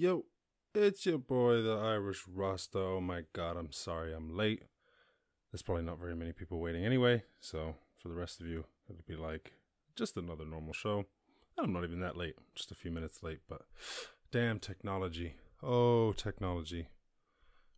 [0.00, 0.26] Yo,
[0.76, 2.78] it's your boy, the Irish Rasta.
[2.78, 4.62] Oh my god, I'm sorry I'm late.
[5.50, 9.02] There's probably not very many people waiting anyway, so for the rest of you, it'll
[9.08, 9.54] be like
[9.96, 11.06] just another normal show.
[11.58, 13.62] I'm not even that late, just a few minutes late, but
[14.30, 15.34] damn technology.
[15.64, 16.86] Oh, technology.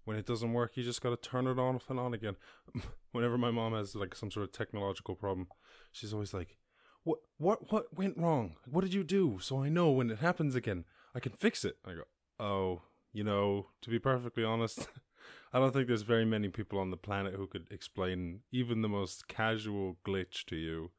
[0.05, 2.37] When it doesn't work, you just gotta turn it on and on again.
[3.13, 5.47] Whenever my mom has like some sort of technological problem,
[5.91, 6.59] she's always like,
[7.03, 8.57] "What, what, what went wrong?
[8.67, 9.39] What did you do?
[9.41, 10.85] So I know when it happens again,
[11.15, 12.05] I can fix it." I go,
[12.39, 12.83] "Oh,
[13.13, 14.89] you know, to be perfectly honest,
[15.53, 18.89] I don't think there's very many people on the planet who could explain even the
[18.89, 20.91] most casual glitch to you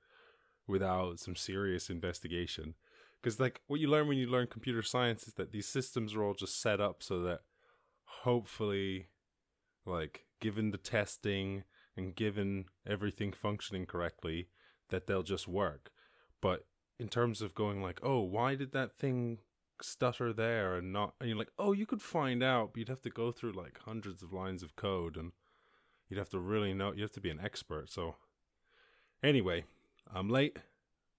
[0.67, 2.75] without some serious investigation."
[3.21, 6.23] Because like what you learn when you learn computer science is that these systems are
[6.23, 7.41] all just set up so that
[8.23, 9.07] hopefully
[9.85, 11.63] like given the testing
[11.95, 14.49] and given everything functioning correctly
[14.89, 15.91] that they'll just work
[16.41, 16.65] but
[16.99, 19.39] in terms of going like oh why did that thing
[19.83, 23.01] stutter there and not and you're like oh you could find out but you'd have
[23.01, 25.31] to go through like hundreds of lines of code and
[26.09, 28.15] you'd have to really know you have to be an expert so
[29.23, 29.63] anyway
[30.13, 30.59] i'm late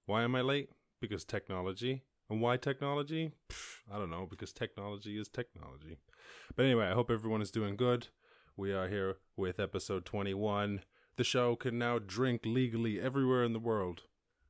[0.06, 5.18] why am i late because technology and why technology Pff, i don't know because technology
[5.18, 5.98] is technology
[6.54, 8.08] but anyway, I hope everyone is doing good.
[8.56, 10.82] We are here with episode 21.
[11.16, 14.02] The show can now drink legally everywhere in the world.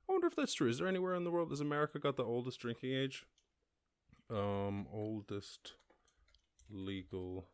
[0.08, 0.68] I wonder if that's true.
[0.68, 3.24] Is there anywhere in the world has America got the oldest drinking age?
[4.32, 5.74] Um, oldest
[6.70, 7.48] legal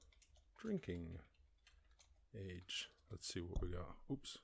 [0.57, 1.19] drinking
[2.37, 2.89] age.
[3.11, 3.97] Let's see what we got.
[4.11, 4.39] Oops.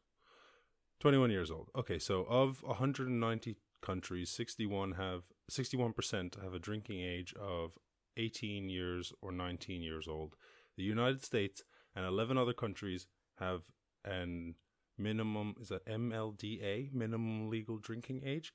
[1.01, 1.71] 21 years old.
[1.77, 7.73] Okay, so of 190 countries, 61 have 61% have a drinking age of
[8.17, 10.35] 18 years or 19 years old.
[10.77, 11.63] The United States
[11.95, 13.07] and 11 other countries
[13.39, 13.63] have
[14.05, 14.55] an
[14.97, 18.53] minimum, is that MLDA, minimum legal drinking age,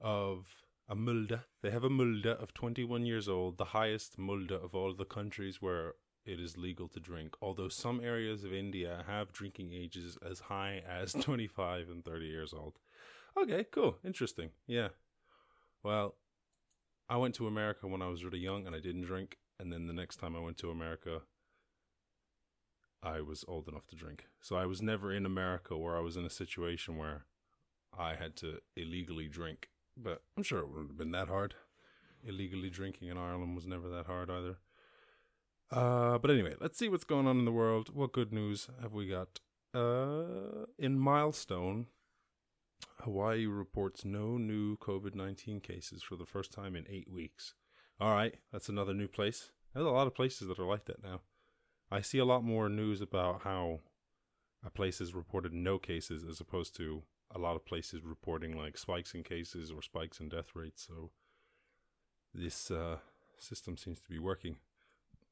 [0.00, 0.46] of
[0.88, 1.44] a mulda.
[1.62, 5.60] They have a mulda of 21 years old, the highest mulda of all the countries
[5.60, 7.34] where it is legal to drink.
[7.40, 12.52] Although some areas of India have drinking ages as high as 25 and 30 years
[12.52, 12.78] old.
[13.40, 13.98] Okay, cool.
[14.04, 14.50] Interesting.
[14.66, 14.88] Yeah.
[15.82, 16.16] Well,
[17.08, 19.38] I went to America when I was really young and I didn't drink.
[19.60, 21.22] And then the next time I went to America,
[23.02, 24.26] I was old enough to drink.
[24.40, 27.26] So I was never in America where I was in a situation where
[27.96, 29.68] I had to illegally drink.
[30.00, 31.54] But I'm sure it wouldn't have been that hard.
[32.26, 34.58] Illegally drinking in Ireland was never that hard either.
[35.70, 37.94] Uh, but anyway, let's see what's going on in the world.
[37.94, 39.40] What good news have we got?
[39.74, 41.86] Uh, in Milestone,
[43.00, 47.54] Hawaii reports no new COVID 19 cases for the first time in eight weeks.
[48.00, 49.50] All right, that's another new place.
[49.74, 51.20] There's a lot of places that are like that now.
[51.90, 53.80] I see a lot more news about how
[54.64, 57.02] a place has reported no cases as opposed to
[57.34, 60.86] a lot of places reporting like spikes in cases or spikes in death rates.
[60.86, 61.10] So
[62.34, 62.98] this uh,
[63.38, 64.56] system seems to be working.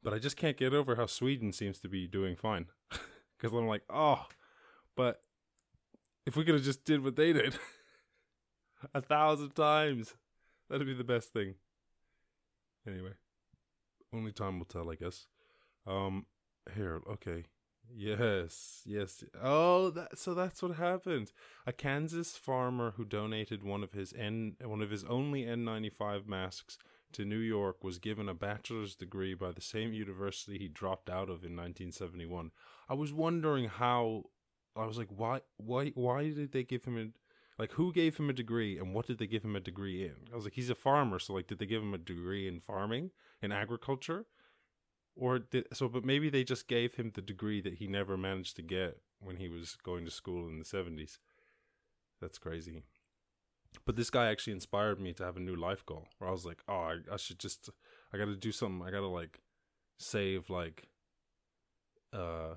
[0.03, 2.67] But I just can't get over how Sweden seems to be doing fine.
[3.39, 4.25] Because I'm like, oh,
[4.97, 5.21] but
[6.25, 7.59] if we could have just did what they did
[8.95, 10.15] a thousand times,
[10.71, 11.57] that'd be the best thing.
[12.89, 13.13] Anyway,
[14.15, 15.27] only time will tell, I guess.
[15.87, 16.25] Um,
[16.75, 17.45] here, okay.
[17.95, 19.25] Yes, yes.
[19.43, 21.33] Oh, that so that's what happened.
[21.67, 26.79] A Kansas farmer who donated one of his N one of his only N95 masks
[27.13, 31.31] to New York was given a bachelor's degree by the same university he dropped out
[31.31, 32.51] of in 1971.
[32.89, 34.25] I was wondering how
[34.77, 37.07] I was like, why, why, why did they give him a,
[37.61, 40.15] like, who gave him a degree and what did they give him a degree in?
[40.31, 42.61] I was like, he's a farmer, so like, did they give him a degree in
[42.61, 43.11] farming,
[43.41, 44.27] in agriculture,
[45.17, 45.89] or did so?
[45.89, 49.37] But maybe they just gave him the degree that he never managed to get when
[49.37, 51.19] he was going to school in the seventies.
[52.21, 52.83] That's crazy.
[53.85, 56.47] But this guy actually inspired me to have a new life goal where I was
[56.47, 57.69] like, oh, I, I should just,
[58.13, 58.87] I got to do something.
[58.87, 59.41] I got to like
[59.99, 60.89] save like,
[62.13, 62.55] uh,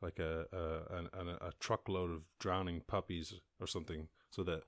[0.00, 4.62] like a a, a a truckload of drowning puppies or something, so that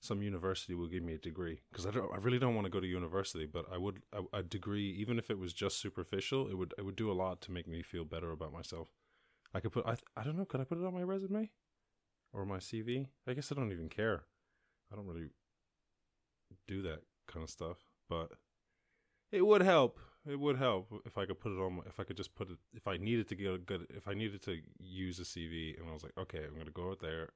[0.00, 1.60] some university will give me a degree.
[1.70, 4.38] Because I don't, I really don't want to go to university, but I would a,
[4.38, 7.40] a degree, even if it was just superficial, it would it would do a lot
[7.42, 8.88] to make me feel better about myself.
[9.54, 11.50] I could put I I don't know, could I put it on my resume
[12.32, 13.06] or my CV?
[13.28, 14.24] I guess I don't even care.
[14.92, 15.28] I don't really
[16.66, 17.78] do that kind of stuff,
[18.08, 18.32] but
[19.30, 21.76] it would help it would help if I could put it on.
[21.76, 22.58] My, if I could just put it.
[22.74, 23.86] If I needed to get a good.
[23.90, 26.90] If I needed to use a CV, and I was like, okay, I'm gonna go
[26.90, 27.30] out there,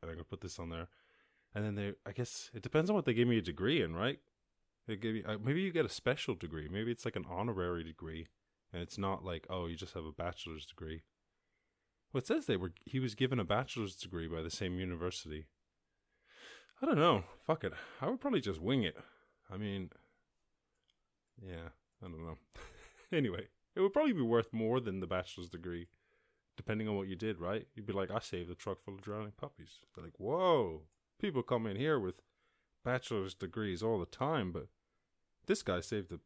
[0.00, 0.88] and I'm gonna put this on there,
[1.54, 1.92] and then they.
[2.06, 4.18] I guess it depends on what they give me a degree in, right?
[4.86, 5.24] They give you.
[5.26, 6.68] Uh, maybe you get a special degree.
[6.70, 8.28] Maybe it's like an honorary degree,
[8.72, 11.02] and it's not like oh, you just have a bachelor's degree.
[12.12, 12.72] Well, it says they were.
[12.84, 15.46] He was given a bachelor's degree by the same university.
[16.80, 17.24] I don't know.
[17.46, 17.72] Fuck it.
[18.00, 18.96] I would probably just wing it.
[19.50, 19.90] I mean,
[21.44, 21.70] yeah.
[22.02, 22.38] I don't know.
[23.12, 25.88] anyway, it would probably be worth more than the bachelor's degree,
[26.56, 27.66] depending on what you did, right?
[27.74, 29.80] You'd be like, I saved a truck full of drowning puppies.
[29.94, 30.82] They're like, whoa,
[31.20, 32.22] people come in here with
[32.84, 34.68] bachelor's degrees all the time, but
[35.46, 36.20] this guy saved a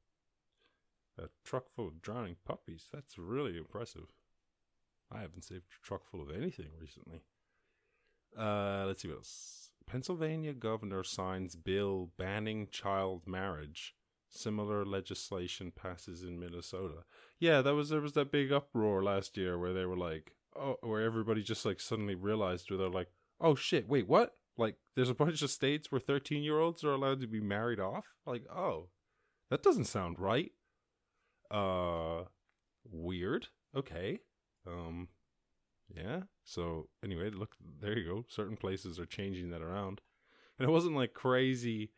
[1.19, 2.87] a truck full of drowning puppies.
[2.93, 4.07] That's really impressive.
[5.11, 7.23] I haven't saved a truck full of anything recently.
[8.39, 9.71] Uh, let's see what else.
[9.87, 13.95] Pennsylvania governor signs bill banning child marriage.
[14.31, 17.05] Similar legislation passes in Minnesota.
[17.39, 20.79] Yeah, that was there was that big uproar last year where they were like, oh,
[20.81, 24.35] where everybody just like suddenly realized where they're like, oh shit, wait, what?
[24.59, 27.81] Like, there's a bunch of states where 13 year olds are allowed to be married
[27.81, 28.15] off.
[28.27, 28.89] Like, oh,
[29.51, 30.53] that doesn't sound right.
[31.51, 32.25] Uh,
[32.85, 33.49] weird.
[33.77, 34.21] Okay.
[34.67, 35.09] Um,
[35.95, 36.23] yeah.
[36.45, 38.25] So anyway, look, there you go.
[38.29, 40.01] Certain places are changing that around,
[40.59, 41.91] and it wasn't like crazy.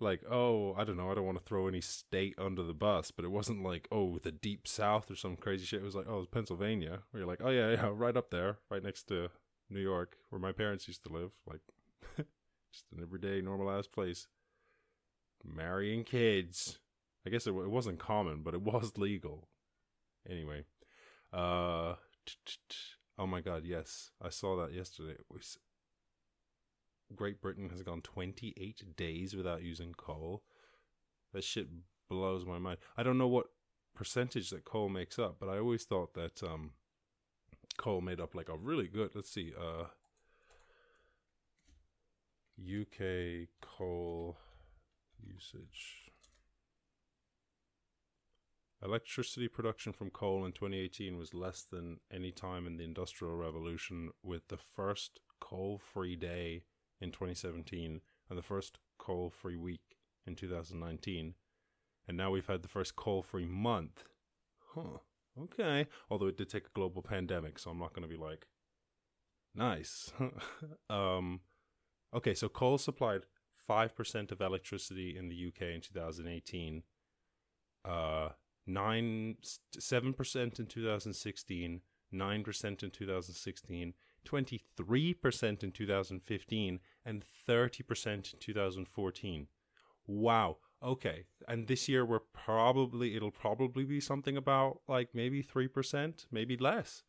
[0.00, 1.10] Like, oh, I don't know.
[1.10, 4.18] I don't want to throw any state under the bus, but it wasn't like, oh,
[4.18, 5.80] the deep south or some crazy shit.
[5.80, 7.02] It was like, oh, it's Pennsylvania.
[7.10, 9.30] Where you're like, oh yeah, yeah, right up there, right next to
[9.72, 11.32] New York, where my parents used to live.
[11.46, 11.60] Like,
[12.16, 14.26] just an everyday, normal ass place.
[15.44, 16.78] Marrying kids.
[17.26, 19.48] I guess it, it wasn't common, but it was legal.
[20.28, 20.64] Anyway,
[21.32, 21.94] uh,
[23.18, 25.16] oh my god, yes, I saw that yesterday.
[25.30, 25.58] Was,
[27.14, 30.42] Great Britain has gone 28 days without using coal.
[31.32, 31.68] That shit
[32.08, 32.78] blows my mind.
[32.96, 33.46] I don't know what
[33.94, 36.72] percentage that coal makes up, but I always thought that um,
[37.82, 39.10] coal made up like a really good.
[39.14, 39.86] Let's see, uh,
[42.60, 44.36] UK coal
[45.20, 46.12] usage.
[48.84, 54.10] Electricity production from coal in 2018 was less than any time in the Industrial Revolution,
[54.22, 56.62] with the first coal free day
[57.00, 61.34] in 2017 and the first coal free week in 2019.
[62.06, 64.04] And now we've had the first coal free month.
[64.74, 64.98] Huh.
[65.40, 65.86] Okay.
[66.10, 68.46] Although it did take a global pandemic, so I'm not going to be like,
[69.54, 70.12] nice.
[70.90, 71.40] um,
[72.14, 73.22] okay, so coal supplied
[73.68, 76.82] 5% of electricity in the UK in 2018.
[77.84, 78.28] Uh,
[78.66, 79.36] nine
[79.78, 81.80] seven percent in 2016,
[82.12, 83.94] nine percent in 2016,
[84.24, 89.46] 23 percent in 2015, and 30 percent in 2014.
[90.06, 90.58] Wow.
[90.84, 96.26] Okay, and this year we're probably it'll probably be something about like maybe three percent,
[96.30, 97.04] maybe less.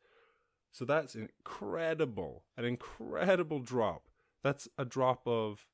[0.72, 4.08] So that's incredible, an incredible drop.
[4.44, 5.68] That's a drop of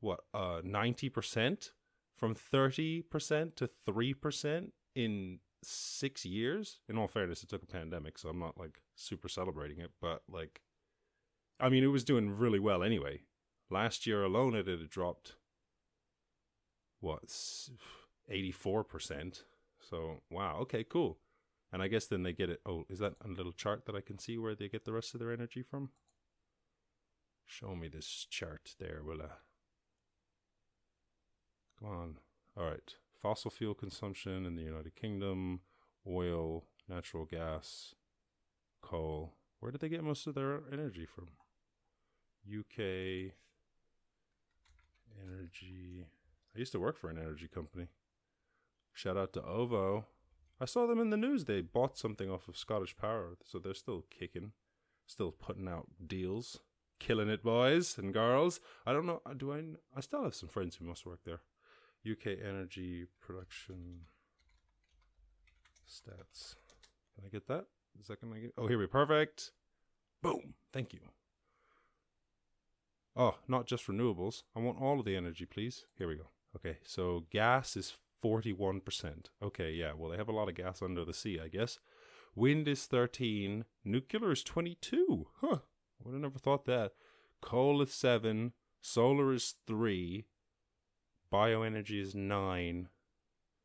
[0.00, 1.70] what uh 90%
[2.16, 6.78] from 30% to 3% in six years.
[6.88, 10.22] In all fairness, it took a pandemic, so I'm not like super celebrating it, but
[10.30, 10.60] like,
[11.58, 13.22] I mean, it was doing really well anyway.
[13.70, 15.34] Last year alone, it had dropped
[17.02, 17.24] what
[18.32, 19.42] 84%.
[19.80, 21.18] So, wow, okay, cool.
[21.72, 22.60] And I guess then they get it.
[22.66, 25.14] Oh, is that a little chart that I can see where they get the rest
[25.14, 25.90] of their energy from?
[27.44, 29.38] Show me this chart there, Willa.
[31.78, 32.16] Come on.
[32.56, 35.60] All right fossil fuel consumption in the United Kingdom,
[36.06, 37.94] oil, natural gas,
[38.82, 39.34] coal.
[39.60, 41.28] Where did they get most of their energy from?
[42.44, 43.32] UK
[45.22, 46.06] energy.
[46.54, 47.88] I used to work for an energy company.
[48.92, 50.04] Shout out to OVO.
[50.60, 51.44] I saw them in the news.
[51.44, 54.52] They bought something off of Scottish Power, so they're still kicking,
[55.06, 56.60] still putting out deals,
[56.98, 58.60] killing it, boys and girls.
[58.86, 59.22] I don't know.
[59.36, 59.62] Do I?
[59.96, 61.40] I still have some friends who must work there.
[62.08, 64.02] UK energy production
[65.88, 66.56] stats.
[67.14, 67.66] Can I get that?
[68.00, 68.54] Is that gonna get?
[68.58, 69.52] Oh, here we perfect.
[70.22, 70.54] Boom.
[70.72, 71.00] Thank you.
[73.16, 74.42] Oh, not just renewables.
[74.56, 75.84] I want all of the energy, please.
[75.98, 76.28] Here we go.
[76.56, 79.26] Okay, so gas is 41%.
[79.42, 81.78] Okay, yeah, well, they have a lot of gas under the sea, I guess.
[82.34, 83.64] Wind is 13.
[83.84, 85.28] Nuclear is 22.
[85.40, 85.56] Huh.
[85.56, 85.58] I
[86.04, 86.92] would have never thought that.
[87.40, 88.52] Coal is 7.
[88.80, 90.24] Solar is 3
[91.32, 92.88] bioenergy is nine.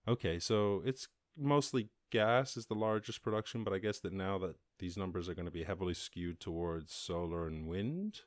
[0.08, 4.56] Okay, so it's mostly gas is the largest production, but I guess that now that
[4.80, 8.22] these numbers are going to be heavily skewed towards solar and wind,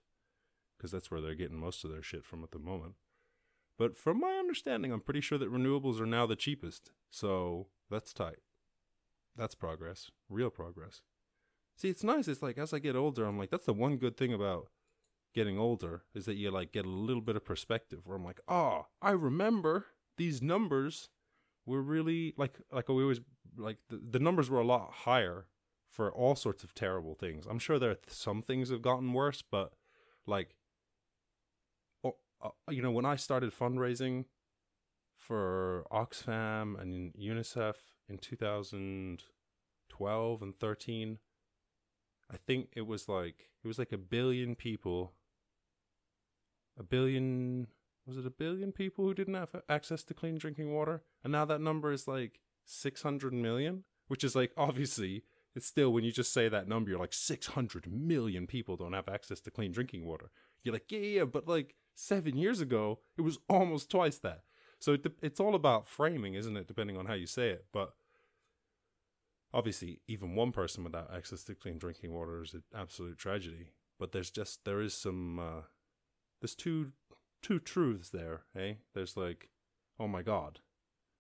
[0.77, 2.95] because that's where they're getting most of their shit from at the moment.
[3.81, 6.93] But from my understanding, I'm pretty sure that renewables are now the cheapest.
[7.09, 8.41] So that's tight.
[9.35, 10.11] That's progress.
[10.29, 11.01] Real progress.
[11.77, 12.29] See, it's nice.
[12.29, 14.69] It's like as I get older, I'm like, that's the one good thing about
[15.35, 18.43] getting older is that you like get a little bit of perspective where I'm like,
[18.47, 19.87] oh, I remember
[20.19, 21.09] these numbers
[21.65, 23.23] were really like like we always
[23.57, 25.47] like the, the numbers were a lot higher
[25.89, 27.47] for all sorts of terrible things.
[27.49, 29.73] I'm sure there are some things have gotten worse, but
[30.27, 30.55] like,
[32.43, 34.25] uh, you know, when I started fundraising
[35.19, 37.75] for Oxfam and UNICEF
[38.09, 41.19] in 2012 and 13
[42.33, 45.13] I think it was like it was like a billion people
[46.79, 47.67] a billion
[48.07, 51.03] was it a billion people who didn't have access to clean drinking water?
[51.23, 56.05] And now that number is like 600 million which is like obviously it's still when
[56.05, 59.73] you just say that number you're like 600 million people don't have access to clean
[59.73, 60.31] drinking water.
[60.63, 64.43] You're like yeah yeah but like 7 years ago it was almost twice that.
[64.79, 67.95] So it, it's all about framing isn't it depending on how you say it but
[69.53, 74.13] obviously even one person without access to clean drinking water is an absolute tragedy but
[74.13, 75.63] there's just there is some uh
[76.41, 76.93] there's two
[77.43, 78.75] two truths there eh?
[78.95, 79.51] There's like
[79.99, 80.61] oh my god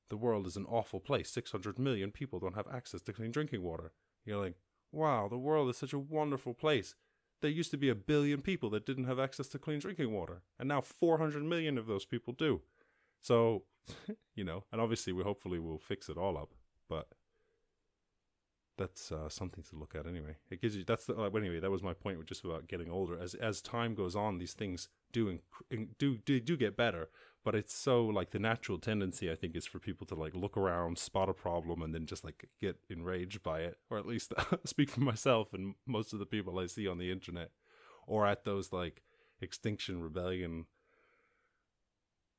[0.08, 1.30] the world is an awful place.
[1.30, 3.92] 600 million people don't have access to clean drinking water.
[4.24, 4.56] You're like
[4.92, 6.94] wow the world is such a wonderful place
[7.40, 10.42] there used to be a billion people that didn't have access to clean drinking water
[10.58, 12.60] and now 400 million of those people do
[13.20, 13.64] so
[14.34, 16.50] you know and obviously we hopefully will fix it all up
[16.88, 17.08] but
[18.80, 20.36] that's uh, something to look at anyway.
[20.50, 21.60] It gives you that's the, anyway.
[21.60, 23.20] That was my point, just about getting older.
[23.20, 25.38] As as time goes on, these things do
[25.98, 27.08] do do do get better.
[27.42, 30.58] But it's so like the natural tendency, I think, is for people to like look
[30.58, 34.34] around, spot a problem, and then just like get enraged by it, or at least
[34.64, 37.50] speak for myself and most of the people I see on the internet,
[38.06, 39.02] or at those like
[39.40, 40.66] Extinction Rebellion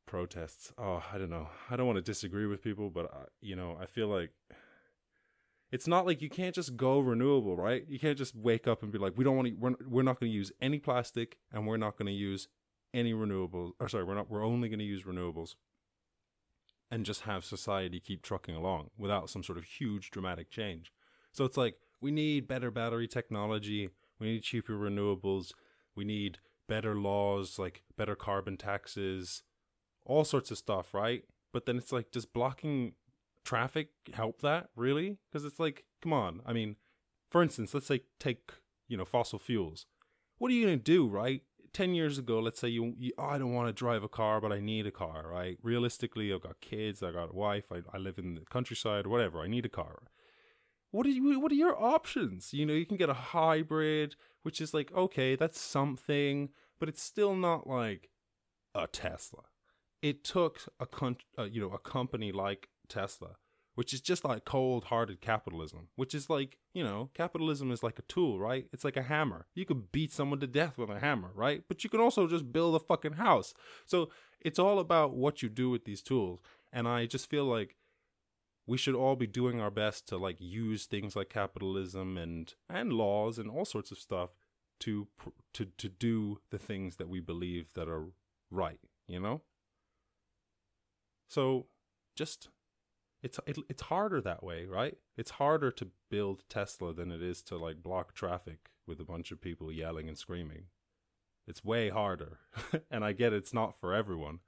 [0.06, 0.72] protests.
[0.78, 1.48] Oh, I don't know.
[1.70, 4.30] I don't want to disagree with people, but uh, you know, I feel like
[5.72, 7.86] it's not like you can't just go renewable, right?
[7.88, 10.20] You can't just wake up and be like, we don't want to, we're, we're not
[10.20, 12.50] going to use any plastic and we're not going to use
[12.93, 13.71] any renewables.
[13.79, 15.55] Or sorry, we're not, we're only going to use renewables
[16.89, 20.91] and just have society keep trucking along without some sort of huge dramatic change.
[21.31, 23.89] So it's like, we need better battery technology.
[24.19, 25.53] We need cheaper renewables.
[25.95, 29.43] We need better laws, like better carbon taxes,
[30.05, 31.24] all sorts of stuff, right?
[31.53, 32.93] But then it's like, just blocking
[33.43, 35.17] traffic help that really?
[35.31, 36.41] Because it's like, come on.
[36.45, 36.75] I mean,
[37.29, 38.51] for instance, let's say take
[38.88, 39.86] you know fossil fuels.
[40.38, 41.41] What are you gonna do, right?
[41.74, 44.42] Ten years ago, let's say you, you oh, I don't want to drive a car,
[44.42, 45.58] but I need a car, right?
[45.63, 49.40] Realistically, I've got kids, I got a wife, I, I live in the countryside, whatever.
[49.40, 50.00] I need a car.
[50.92, 51.40] What are you?
[51.40, 52.54] What are your options?
[52.54, 56.50] You know, you can get a hybrid, which is like okay, that's something,
[56.80, 58.10] but it's still not like
[58.75, 59.44] a Tesla.
[60.01, 63.38] It took a con- uh, you know a company like Tesla,
[63.75, 67.98] which is just like cold hearted capitalism, which is like, you know, capitalism is like
[68.00, 68.68] a tool, right?
[68.74, 69.48] It's like a hammer.
[69.56, 71.63] You can beat someone to death with a hammer, right?
[71.68, 73.54] But you can also just build a fucking house.
[73.86, 74.10] So
[74.42, 76.42] it's all about what you do with these tools.
[76.74, 77.75] And I just feel like
[78.68, 82.94] we should all be doing our best to like use things like capitalism and and
[82.94, 84.30] laws and all sorts of stuff
[84.80, 85.08] to
[85.54, 88.08] to to do the things that we believe that are
[88.50, 89.42] right, you know?
[91.28, 91.68] So
[92.16, 92.50] just
[93.22, 94.98] it's it, it's harder that way, right?
[95.16, 99.32] It's harder to build Tesla than it is to like block traffic with a bunch
[99.32, 100.66] of people yelling and screaming.
[101.48, 102.40] It's way harder.
[102.92, 104.40] and I get it's not for everyone,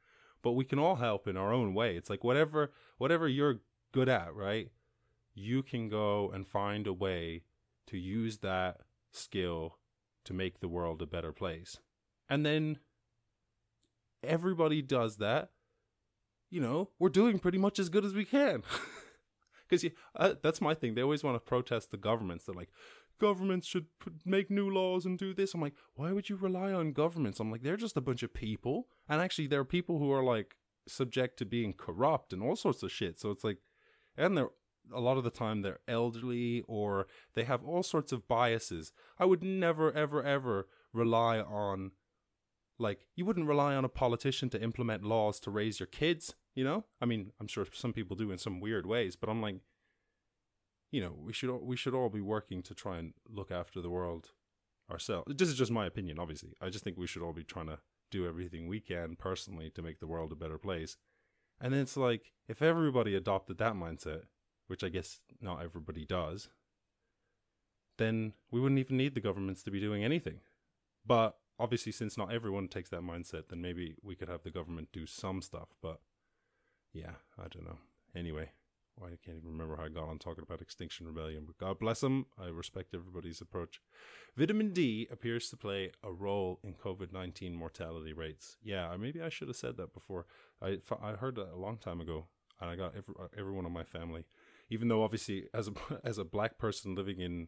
[0.42, 1.96] but we can all help in our own way.
[1.96, 3.62] It's like whatever whatever you're
[3.92, 4.70] good at, right?
[5.36, 7.44] You can go and find a way
[7.88, 9.78] to use that skill
[10.26, 11.80] to make the world a better place.
[12.30, 12.80] And then
[14.24, 15.50] everybody does that
[16.54, 18.64] you know, we're doing pretty much as good as we can.
[19.70, 20.94] Because uh, that's my thing.
[20.94, 22.46] They always want to protest the governments.
[22.46, 22.70] They're like,
[23.20, 23.88] governments should
[24.24, 25.54] make new laws and do this.
[25.54, 27.40] I'm like, why would you rely on governments?
[27.40, 28.88] I'm like, they're just a bunch of people.
[29.10, 30.58] And actually, there are people who are like
[30.88, 33.20] subject to being corrupt and all sorts of shit.
[33.20, 33.60] So it's like,
[34.16, 34.50] and they're
[34.94, 38.92] a lot of the time they're elderly or they have all sorts of biases.
[39.18, 41.92] I would never, ever, ever rely on
[42.84, 46.64] like you wouldn't rely on a politician to implement laws to raise your kids you
[46.64, 46.84] know?
[47.02, 49.56] I mean i'm sure some people do in some weird ways but i'm like
[50.92, 53.90] you know we should we should all be working to try and look after the
[53.90, 54.30] world
[54.92, 55.34] ourselves.
[55.36, 56.52] This is just my opinion obviously.
[56.62, 57.80] I just think we should all be trying to
[58.12, 60.98] do everything we can personally to make the world a better place.
[61.60, 64.24] And it's like if everybody adopted that mindset
[64.68, 66.50] which i guess not everybody does
[67.98, 70.40] then we wouldn't even need the governments to be doing anything.
[71.06, 74.90] But obviously since not everyone takes that mindset then maybe we could have the government
[74.92, 76.00] do some stuff but
[76.94, 77.80] yeah, I don't know.
[78.16, 78.52] Anyway,
[78.96, 81.80] well, I can't even remember how I got on talking about Extinction Rebellion, but God
[81.80, 82.28] bless them.
[82.40, 83.82] I respect everybody's approach.
[84.38, 88.58] Vitamin D appears to play a role in COVID 19 mortality rates.
[88.62, 90.28] Yeah, maybe I should have said that before.
[90.62, 92.28] I, I heard that a long time ago,
[92.62, 94.26] and I got every, uh, everyone in my family,
[94.70, 97.48] even though obviously, as a, as a black person living in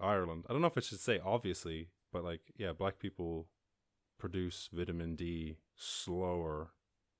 [0.00, 3.48] Ireland, I don't know if I should say obviously, but like, yeah, black people
[4.18, 6.70] produce vitamin D slower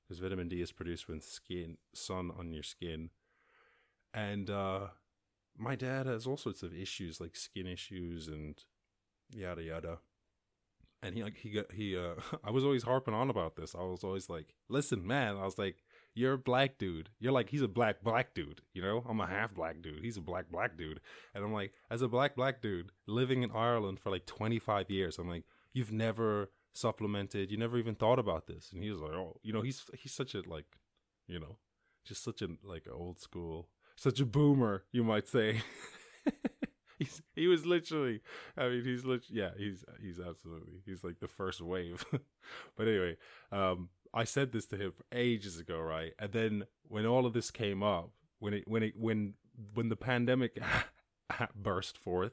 [0.03, 3.11] because vitamin D is produced when skin sun on your skin,
[4.13, 4.89] and uh,
[5.57, 8.63] my dad has all sorts of issues like skin issues and
[9.31, 9.99] yada yada.
[11.03, 13.75] And he like he got he uh I was always harping on about this.
[13.75, 15.37] I was always like, listen, man.
[15.37, 15.77] I was like,
[16.15, 17.11] you're a black dude.
[17.19, 18.61] You're like he's a black black dude.
[18.75, 20.03] You know, I'm a half black dude.
[20.03, 21.01] He's a black black dude.
[21.35, 25.19] And I'm like, as a black black dude living in Ireland for like 25 years,
[25.19, 27.51] I'm like, you've never supplemented.
[27.51, 28.71] You never even thought about this.
[28.73, 30.67] And he was like, oh, you know, he's he's such a like,
[31.27, 31.59] you know,
[32.05, 35.63] just such a like old school, such a boomer, you might say.
[37.01, 38.21] he's he was literally
[38.59, 42.05] i mean he's literally yeah he's he's absolutely he's like the first wave
[42.77, 43.17] but anyway
[43.51, 46.13] um i said this to him ages ago right?
[46.19, 49.35] And then when all of this came up when it when it when
[49.75, 50.59] when the pandemic
[51.55, 52.33] burst forth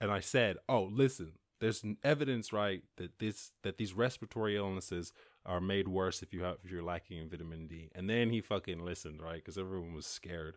[0.00, 1.32] and i said oh listen
[1.62, 5.12] there's evidence right that this that these respiratory illnesses
[5.46, 7.88] are made worse if you have if you're lacking in vitamin d.
[7.94, 10.56] And then he fucking listened right because everyone was scared.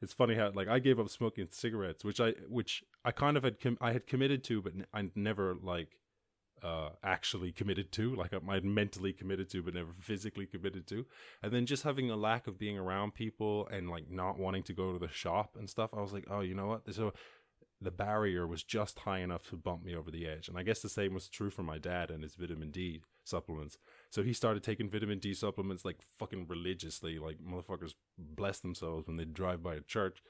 [0.00, 3.42] It's funny how like I gave up smoking cigarettes, which I which I kind of
[3.42, 5.98] had com- I had committed to, but I never like
[6.62, 11.06] uh actually committed to like I would mentally committed to but never physically committed to
[11.42, 14.72] and then just having a lack of being around people and like not wanting to
[14.72, 17.12] go to the shop and stuff I was like oh you know what so
[17.80, 20.48] the barrier was just high enough to bump me over the edge.
[20.48, 23.78] And I guess the same was true for my dad and his vitamin D supplements.
[24.10, 29.16] So he started taking vitamin D supplements like fucking religiously, like motherfuckers bless themselves when
[29.16, 30.22] they drive by a church.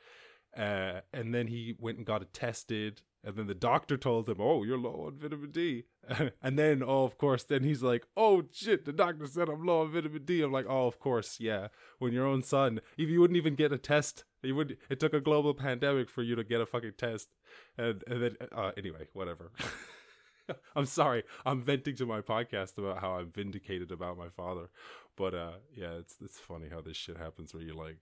[0.56, 3.02] Uh, and then he went and got it tested.
[3.25, 5.85] And then the doctor told him, Oh, you're low on vitamin D.
[6.43, 9.83] and then, oh, of course, then he's like, Oh, shit, the doctor said I'm low
[9.83, 10.43] on vitamin D.
[10.43, 11.69] I'm like, Oh, of course, yeah.
[11.99, 15.13] When your own son, if you wouldn't even get a test, you would, it took
[15.15, 17.29] a global pandemic for you to get a fucking test.
[17.77, 19.51] And, and then, uh, anyway, whatever.
[20.77, 21.25] I'm sorry.
[21.45, 24.69] I'm venting to my podcast about how I'm vindicated about my father.
[25.17, 27.99] But uh yeah, it's it's funny how this shit happens where you're like,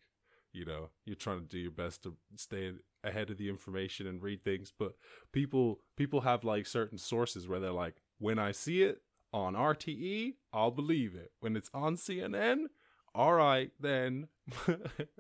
[0.53, 2.73] you know you're trying to do your best to stay
[3.07, 4.93] ahead of the information and read things but
[5.33, 9.03] people people have like certain sources where they're like when i see it
[9.33, 12.65] on rte i'll believe it when it's on cnn
[13.15, 14.29] all right then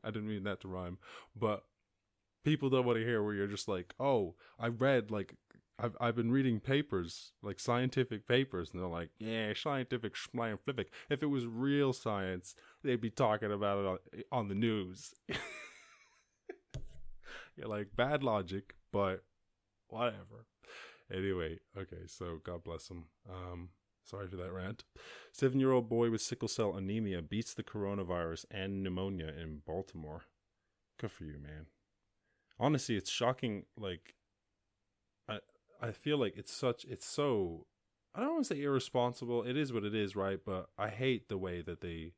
[0.05, 0.99] i didn't mean that to rhyme
[1.35, 1.65] but
[2.45, 5.35] people don't want to hear where you're just like oh i read like
[5.79, 11.23] I've I've been reading papers like scientific papers, and they're like, "Yeah, scientific, scientific." If
[11.23, 13.99] it was real science, they'd be talking about it on,
[14.41, 15.15] on the news.
[17.65, 19.25] Like bad logic, but
[19.89, 20.47] whatever.
[21.13, 23.05] Anyway, okay, so God bless him.
[23.29, 23.71] Um,
[24.05, 24.85] sorry for that rant.
[25.33, 30.25] Seven-year-old boy with sickle cell anemia beats the coronavirus and pneumonia in Baltimore.
[30.99, 31.67] Good for you, man.
[32.59, 33.65] Honestly, it's shocking.
[33.79, 34.15] Like
[35.29, 35.39] I
[35.81, 37.67] I feel like it's such it's so
[38.15, 39.43] I don't want to say irresponsible.
[39.43, 40.41] It is what it is, right?
[40.45, 42.13] But I hate the way that they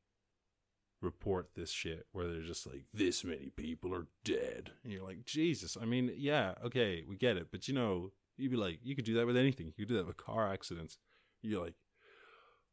[1.00, 4.72] report this shit where they're just like this many people are dead.
[4.82, 8.50] And you're like, "Jesus, I mean, yeah, okay, we get it, but you know, you'd
[8.50, 9.66] be like, you could do that with anything.
[9.66, 10.98] You could do that with car accidents.
[11.42, 11.74] You're like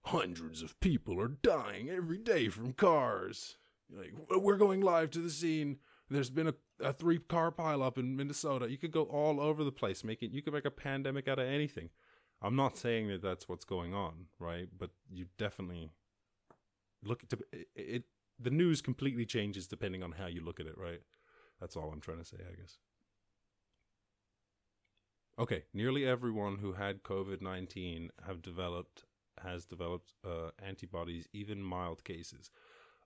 [0.06, 3.58] hundreds of people are dying every day from cars.
[3.90, 5.78] You're like, we're going live to the scene
[6.10, 8.70] there's been a, a three car pileup in Minnesota.
[8.70, 11.48] You could go all over the place, making you could make a pandemic out of
[11.48, 11.90] anything.
[12.42, 14.68] I'm not saying that that's what's going on, right?
[14.78, 15.90] But you definitely
[17.04, 18.04] look to it, it.
[18.40, 21.02] The news completely changes depending on how you look at it, right?
[21.60, 22.78] That's all I'm trying to say, I guess.
[25.38, 29.04] Okay, nearly everyone who had COVID nineteen have developed
[29.44, 32.52] has developed uh, antibodies, even mild cases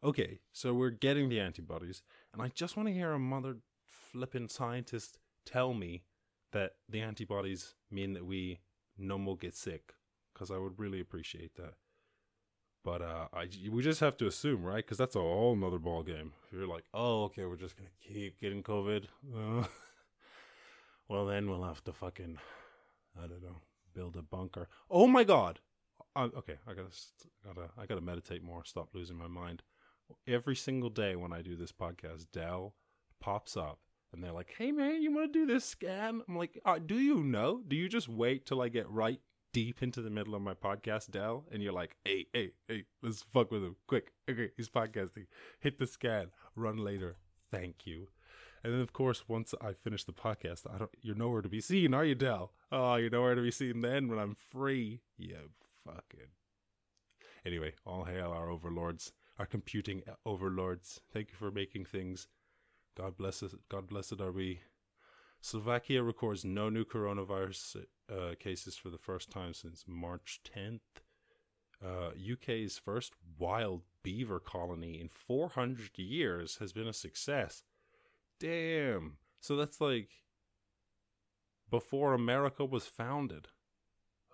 [0.04, 2.02] okay, so we're getting the antibodies,
[2.34, 6.04] and I just want to hear a mother flipping scientist tell me
[6.52, 8.60] that the antibodies mean that we
[8.98, 9.94] no more get sick,
[10.34, 11.74] because I would really appreciate that.
[12.84, 14.78] But uh, I we just have to assume, right?
[14.78, 16.34] Because that's a whole nother ball game.
[16.48, 19.06] If you're like, oh, okay, we're just gonna keep getting COVID.
[19.36, 19.66] Uh,
[21.10, 22.38] well, then we'll have to fucking,
[23.18, 23.58] I don't know,
[23.94, 24.70] build a bunker.
[24.90, 25.60] Oh my god.
[26.16, 26.90] Uh, okay, I gotta,
[27.46, 28.64] gotta, I gotta meditate more.
[28.66, 29.62] Stop losing my mind
[30.28, 32.76] every single day when I do this podcast, Dell
[33.20, 33.80] pops up
[34.12, 37.00] and they're like, "Hey man, you want to do this scan?" I'm like, uh, "Do
[37.00, 37.62] you know?
[37.68, 39.20] Do you just wait till I get right
[39.52, 43.22] deep into the middle of my podcast, Dell?" And you're like, "Hey, hey, hey, let's
[43.22, 44.14] fuck with him quick.
[44.30, 45.28] Okay, he's podcasting.
[45.60, 46.32] Hit the scan.
[46.56, 47.18] Run later.
[47.52, 48.08] Thank you."
[48.64, 50.92] And then, of course, once I finish the podcast, I don't.
[51.02, 52.54] You're nowhere to be seen, are you, Dell?
[52.72, 55.02] Oh, you're nowhere to be seen then when I'm free.
[55.18, 55.52] You
[55.86, 56.32] fucking.
[57.46, 61.00] Anyway, all hail our overlords our computing overlords.
[61.14, 62.28] Thank you for making things.
[62.96, 63.56] God bless us.
[63.70, 64.60] God blessed are we.
[65.42, 70.80] Slovakia records no new coronavirus uh, cases for the first time since March 10th.
[71.84, 77.64] Uh, UK's first wild beaver colony in 400 years has been a success.
[78.40, 79.18] Damn.
[79.40, 80.10] So that's like
[81.70, 83.48] before America was founded.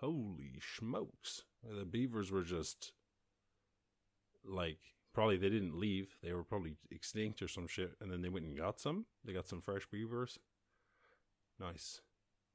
[0.00, 1.44] Holy smokes.
[1.62, 2.92] The beavers were just
[4.44, 4.78] like
[5.14, 6.16] probably they didn't leave.
[6.22, 9.06] They were probably extinct or some shit and then they went and got some.
[9.24, 10.38] They got some fresh beavers.
[11.58, 12.00] Nice.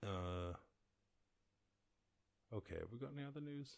[0.03, 0.53] Uh
[2.53, 3.77] Okay, have we got any other news?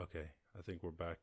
[0.00, 0.26] Okay,
[0.56, 1.18] I think we're back.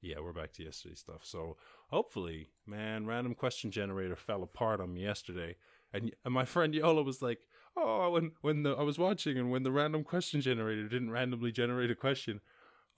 [0.00, 1.20] Yeah, we're back to yesterday's stuff.
[1.22, 1.56] So
[1.88, 5.56] hopefully, man, random question generator fell apart on me yesterday,
[5.92, 7.40] and, and my friend Yola was like,
[7.76, 11.52] "Oh, when when the I was watching and when the random question generator didn't randomly
[11.52, 12.40] generate a question,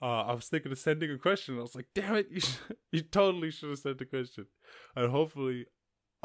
[0.01, 1.57] uh, I was thinking of sending a question.
[1.57, 2.41] I was like, damn it, you
[2.91, 4.47] you totally should have sent a question,
[4.95, 5.65] and hopefully,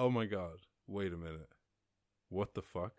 [0.00, 1.50] oh my god, wait a minute,
[2.30, 2.94] what the fuck?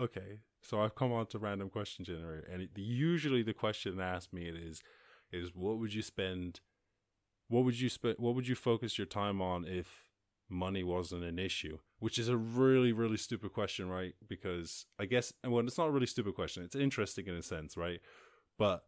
[0.00, 4.32] Okay, so I've come on to random question generator, and it, usually the question asked
[4.32, 4.80] me it is,
[5.32, 6.60] is what would you spend,
[7.48, 10.08] what would you spend, what would you focus your time on if
[10.48, 11.78] money wasn't an issue?
[11.98, 14.14] Which is a really really stupid question, right?
[14.28, 16.62] Because I guess, well, it's not a really stupid question.
[16.62, 18.00] It's interesting in a sense, right?
[18.56, 18.84] But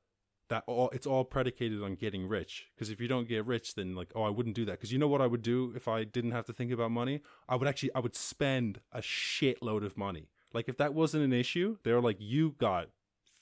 [0.48, 3.94] that all it's all predicated on getting rich because if you don't get rich then
[3.94, 6.04] like oh i wouldn't do that because you know what i would do if i
[6.04, 9.96] didn't have to think about money i would actually i would spend a shitload of
[9.96, 12.88] money like if that wasn't an issue, they were like, you got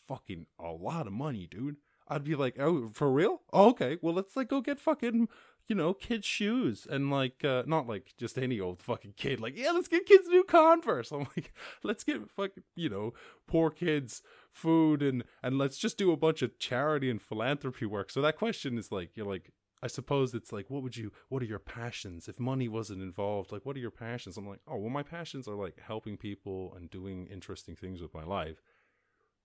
[0.08, 1.76] fucking a lot of money, dude.
[2.08, 3.42] I'd be like, oh, for real?
[3.52, 3.98] Oh, okay.
[4.02, 5.28] Well, let's like go get fucking,
[5.66, 9.40] you know, kids shoes and like, uh, not like just any old fucking kid.
[9.40, 11.10] Like, yeah, let's get kids new Converse.
[11.12, 13.14] I'm like, let's get fucking, you know,
[13.46, 18.10] poor kids food and and let's just do a bunch of charity and philanthropy work.
[18.10, 21.42] So that question is like, you're like, I suppose it's like, what would you, what
[21.42, 22.26] are your passions?
[22.26, 24.38] If money wasn't involved, like, what are your passions?
[24.38, 28.14] I'm like, oh, well, my passions are like helping people and doing interesting things with
[28.14, 28.62] my life.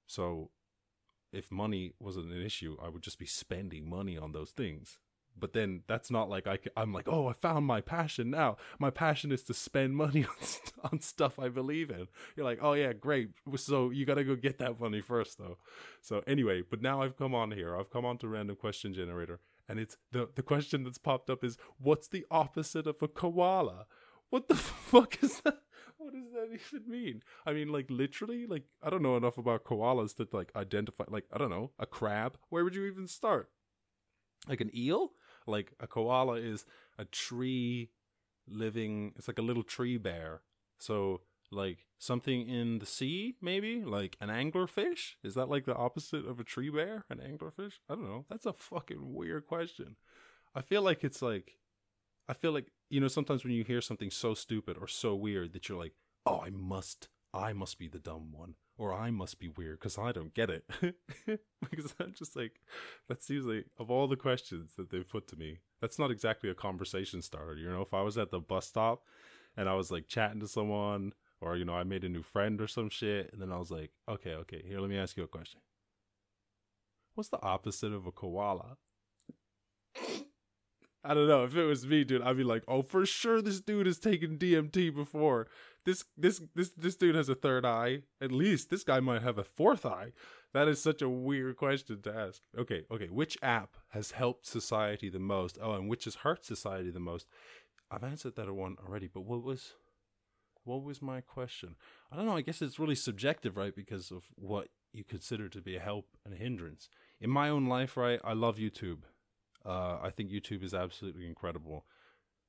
[0.07, 0.51] So
[1.33, 4.97] if money wasn't an issue, I would just be spending money on those things.
[5.39, 8.57] But then that's not like I, I'm like, oh, I found my passion now.
[8.79, 12.07] My passion is to spend money on, st- on stuff I believe in.
[12.35, 13.29] You're like, oh, yeah, great.
[13.55, 15.57] So you got to go get that money first, though.
[16.01, 17.75] So anyway, but now I've come on here.
[17.77, 21.43] I've come on to Random Question Generator and it's the the question that's popped up
[21.43, 23.85] is what's the opposite of a koala?
[24.31, 25.59] What the fuck is that?
[25.97, 27.21] What does that even mean?
[27.45, 31.05] I mean, like literally, like I don't know enough about koalas to like identify.
[31.07, 32.37] Like I don't know a crab.
[32.49, 33.49] Where would you even start?
[34.47, 35.11] Like an eel?
[35.49, 36.65] Like a koala is
[36.97, 37.91] a tree
[38.47, 39.13] living.
[39.17, 40.41] It's like a little tree bear.
[40.77, 45.15] So like something in the sea, maybe like an anglerfish.
[45.23, 47.05] Is that like the opposite of a tree bear?
[47.09, 47.73] An anglerfish?
[47.89, 48.25] I don't know.
[48.29, 49.95] That's a fucking weird question.
[50.55, 51.57] I feel like it's like,
[52.27, 55.53] I feel like you know sometimes when you hear something so stupid or so weird
[55.53, 55.93] that you're like,
[56.25, 59.97] oh, I must, I must be the dumb one, or I must be weird because
[59.97, 60.63] I don't get it.
[61.69, 62.61] because I'm just like,
[63.09, 66.49] that seems like of all the questions that they've put to me, that's not exactly
[66.49, 67.55] a conversation starter.
[67.55, 69.03] You know, if I was at the bus stop
[69.57, 71.11] and I was like chatting to someone
[71.41, 73.69] or you know I made a new friend or some shit, and then I was
[73.69, 75.59] like, okay, okay, here, let me ask you a question.
[77.15, 78.77] What's the opposite of a koala?
[81.03, 81.45] I don't know.
[81.45, 84.37] If it was me, dude, I'd be like, "Oh, for sure, this dude has taken
[84.37, 85.47] DMT before.
[85.85, 88.03] This, this, this, this dude has a third eye.
[88.21, 90.11] At least this guy might have a fourth eye."
[90.53, 92.41] That is such a weird question to ask.
[92.57, 93.05] Okay, okay.
[93.05, 95.59] Which app has helped society the most?
[95.61, 97.27] Oh, and which has hurt society the most?
[97.91, 99.73] I've answered that one already, but what was
[100.63, 101.75] what was my question?
[102.11, 102.35] I don't know.
[102.35, 103.75] I guess it's really subjective, right?
[103.75, 106.89] Because of what you consider to be a help and a hindrance.
[107.21, 108.99] In my own life, right, I love YouTube.
[109.65, 111.85] Uh, I think YouTube is absolutely incredible.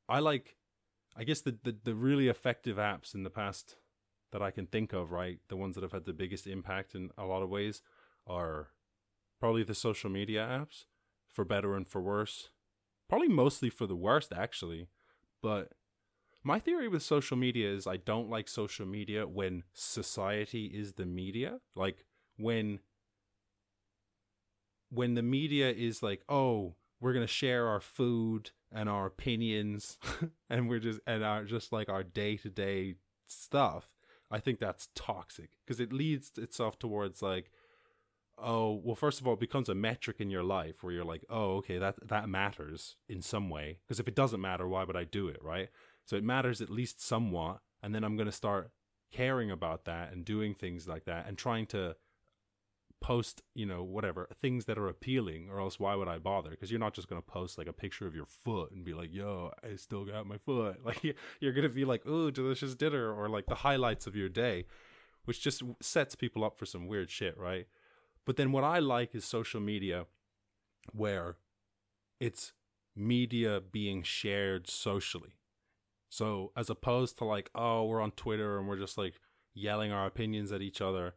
[0.08, 0.56] I like,
[1.16, 3.76] I guess the, the the really effective apps in the past
[4.32, 7.10] that I can think of, right, the ones that have had the biggest impact in
[7.18, 7.82] a lot of ways
[8.26, 8.68] are
[9.40, 10.84] probably the social media apps,
[11.32, 12.50] for better and for worse.
[13.08, 14.86] Probably mostly for the worst, actually.
[15.42, 15.72] But
[16.44, 21.06] my theory with social media is I don't like social media when society is the
[21.06, 21.60] media.
[21.74, 22.04] Like
[22.36, 22.80] when
[24.90, 29.98] when the media is like, "Oh, we're going to share our food and our opinions
[30.50, 32.94] and we're just and our just like our day-to-day
[33.26, 33.94] stuff."
[34.32, 37.50] I think that's toxic because it leads itself towards like
[38.38, 41.24] oh well first of all it becomes a metric in your life where you're like
[41.28, 44.96] oh okay that that matters in some way because if it doesn't matter why would
[44.96, 45.68] i do it right
[46.10, 47.60] so it matters at least somewhat.
[47.84, 48.72] And then I'm going to start
[49.12, 51.94] caring about that and doing things like that and trying to
[53.00, 56.50] post, you know, whatever, things that are appealing, or else why would I bother?
[56.50, 58.94] Because you're not just going to post like a picture of your foot and be
[58.94, 60.80] like, yo, I still got my foot.
[60.84, 61.02] Like,
[61.40, 64.66] you're going to be like, oh, delicious dinner, or like the highlights of your day,
[65.24, 67.66] which just sets people up for some weird shit, right?
[68.26, 70.06] But then what I like is social media
[70.92, 71.36] where
[72.18, 72.52] it's
[72.96, 75.36] media being shared socially.
[76.08, 79.14] So as opposed to like, oh, we're on Twitter and we're just like
[79.54, 81.14] yelling our opinions at each other,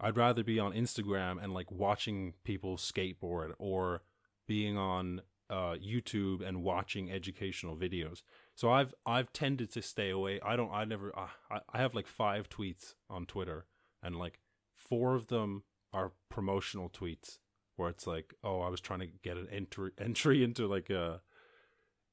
[0.00, 4.02] I'd rather be on Instagram and like watching people skateboard or
[4.46, 8.22] being on uh, YouTube and watching educational videos.
[8.54, 10.40] So I've I've tended to stay away.
[10.44, 10.72] I don't.
[10.72, 11.12] I never.
[11.16, 13.66] I I have like five tweets on Twitter,
[14.02, 14.40] and like
[14.74, 17.38] four of them are promotional tweets
[17.76, 21.20] where it's like, oh, I was trying to get an entry entry into like a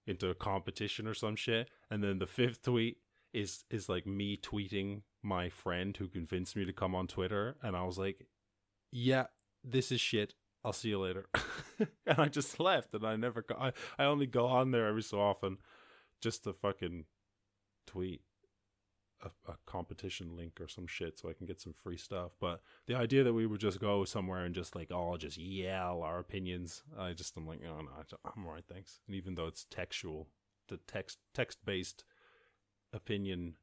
[0.05, 2.97] into a competition or some shit, and then the fifth tweet
[3.33, 7.75] is is like me tweeting my friend who convinced me to come on Twitter, and
[7.75, 8.27] I was like,
[8.91, 9.27] yeah,
[9.63, 10.33] this is shit.
[10.63, 11.27] I'll see you later,
[11.79, 13.41] and I just left, and I never.
[13.41, 15.57] Go, I I only go on there every so often,
[16.21, 17.05] just to fucking
[17.87, 18.21] tweet
[19.23, 22.31] a, a, competition link or some shit so I can get some free stuff.
[22.39, 26.01] But the idea that we would just go somewhere and just like all just yell
[26.03, 27.89] our opinions, I just I'm like, oh no,
[28.35, 28.99] I'm alright, thanks.
[29.07, 30.27] And even though it's textual,
[30.67, 32.03] the text text based
[32.93, 33.55] opinion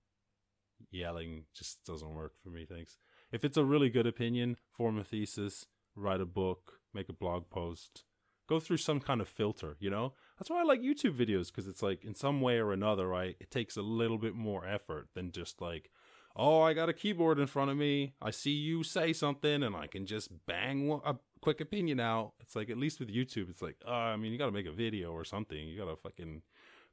[0.91, 2.67] yelling just doesn't work for me.
[2.69, 2.99] Thanks.
[3.33, 7.51] If it's a really good opinion, form a thesis, write a book, make a blog
[7.51, 8.05] post,
[8.49, 10.14] go through some kind of filter, you know?
[10.38, 13.37] That's why I like YouTube videos because it's like in some way or another, right?
[13.41, 15.91] It takes a little bit more effort than just like,
[16.35, 18.14] oh, I got a keyboard in front of me.
[18.23, 22.33] I see you say something and I can just bang a quick opinion out.
[22.41, 24.67] It's like, at least with YouTube, it's like, uh, I mean, you got to make
[24.67, 25.59] a video or something.
[25.59, 26.43] You got to fucking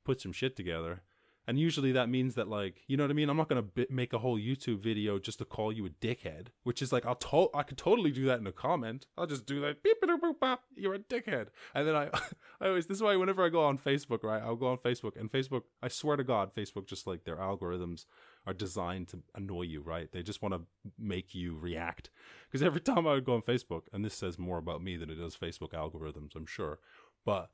[0.03, 1.03] put some shit together.
[1.47, 3.29] And usually that means that like, you know what I mean?
[3.29, 5.89] I'm not going to bi- make a whole YouTube video just to call you a
[5.89, 9.05] dickhead, which is like, I'll to- I could totally do that in a comment.
[9.17, 9.83] I'll just do that.
[9.83, 11.47] Beep, boop, boop, bop, you're a dickhead.
[11.73, 12.09] And then I,
[12.61, 15.19] I always, this is why whenever I go on Facebook, right, I'll go on Facebook
[15.19, 18.05] and Facebook, I swear to God, Facebook, just like their algorithms
[18.47, 20.11] are designed to annoy you, right?
[20.11, 20.61] They just want to
[20.97, 22.09] make you react.
[22.47, 25.09] Because every time I would go on Facebook, and this says more about me than
[25.09, 26.79] it does Facebook algorithms, I'm sure.
[27.25, 27.49] But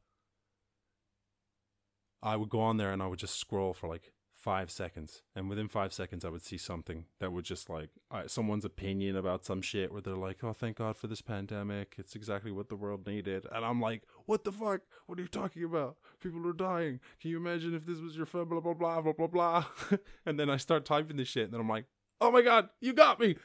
[2.24, 5.48] I would go on there and I would just scroll for like five seconds, and
[5.50, 7.90] within five seconds, I would see something that would just like
[8.26, 11.96] someone's opinion about some shit where they're like, "Oh, thank God for this pandemic.
[11.98, 14.82] It's exactly what the world needed." And I'm like, "What the fuck?
[15.06, 15.98] What are you talking about?
[16.20, 17.00] People are dying.
[17.22, 19.66] Can you imagine if this was your friend?" Blah blah blah blah blah blah.
[20.26, 21.86] and then I start typing this shit, and then I'm like,
[22.20, 23.36] "Oh my God, you got me!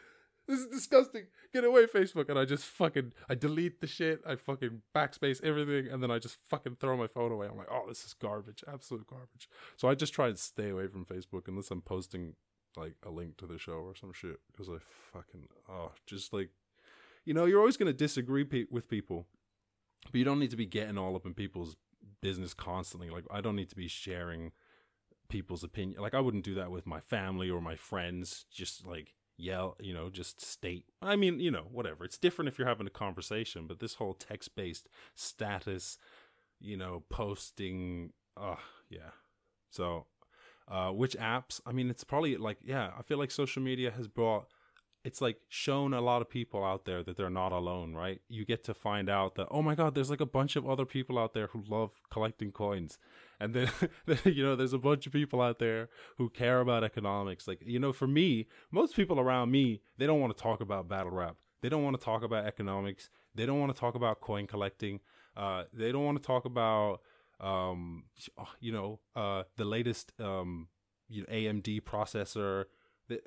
[0.47, 1.25] This is disgusting.
[1.53, 2.29] Get away, Facebook.
[2.29, 4.21] And I just fucking, I delete the shit.
[4.27, 5.91] I fucking backspace everything.
[5.91, 7.49] And then I just fucking throw my phone away.
[7.49, 8.63] I'm like, oh, this is garbage.
[8.73, 9.49] Absolute garbage.
[9.77, 12.35] So I just try and stay away from Facebook unless I'm posting
[12.77, 14.39] like a link to the show or some shit.
[14.53, 14.77] Because I
[15.13, 16.51] fucking, oh, just like,
[17.25, 19.27] you know, you're always going to disagree pe- with people.
[20.05, 21.75] But you don't need to be getting all up in people's
[22.23, 23.11] business constantly.
[23.11, 24.53] Like, I don't need to be sharing
[25.29, 26.01] people's opinion.
[26.01, 28.45] Like, I wouldn't do that with my family or my friends.
[28.53, 30.85] Just like, yell, you know, just state.
[31.03, 32.05] I mean, you know, whatever.
[32.05, 35.99] It's different if you're having a conversation, but this whole text based status,
[36.61, 38.57] you know, posting, uh,
[38.89, 39.11] yeah.
[39.71, 40.07] So,
[40.69, 41.61] uh, which apps?
[41.67, 44.47] I mean, it's probably like, yeah, I feel like social media has brought,
[45.07, 48.21] it's like shown a lot of people out there that they're not alone, right?
[48.29, 50.85] You get to find out that, oh my God, there's like a bunch of other
[50.85, 52.99] people out there who love collecting coins.
[53.39, 53.71] And then
[54.25, 57.47] you know there's a bunch of people out there who care about economics.
[57.47, 60.89] Like you know for me most people around me they don't want to talk about
[60.89, 61.37] battle rap.
[61.63, 63.09] They don't want to talk about economics.
[63.33, 64.99] They don't want to talk about coin collecting.
[65.37, 67.01] Uh, they don't want to talk about
[67.39, 68.07] um,
[68.59, 70.67] you know uh, the latest um,
[71.09, 72.65] you know, AMD processor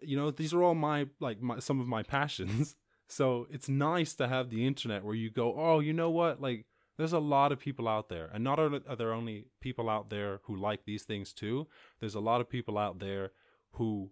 [0.02, 2.76] you know these are all my like my, some of my passions.
[3.12, 6.40] So it's nice to have the internet where you go oh you know what?
[6.40, 8.30] Like there's a lot of people out there.
[8.32, 11.68] And not are there only people out there who like these things too
[12.00, 13.32] there's a lot of people out there
[13.72, 14.12] who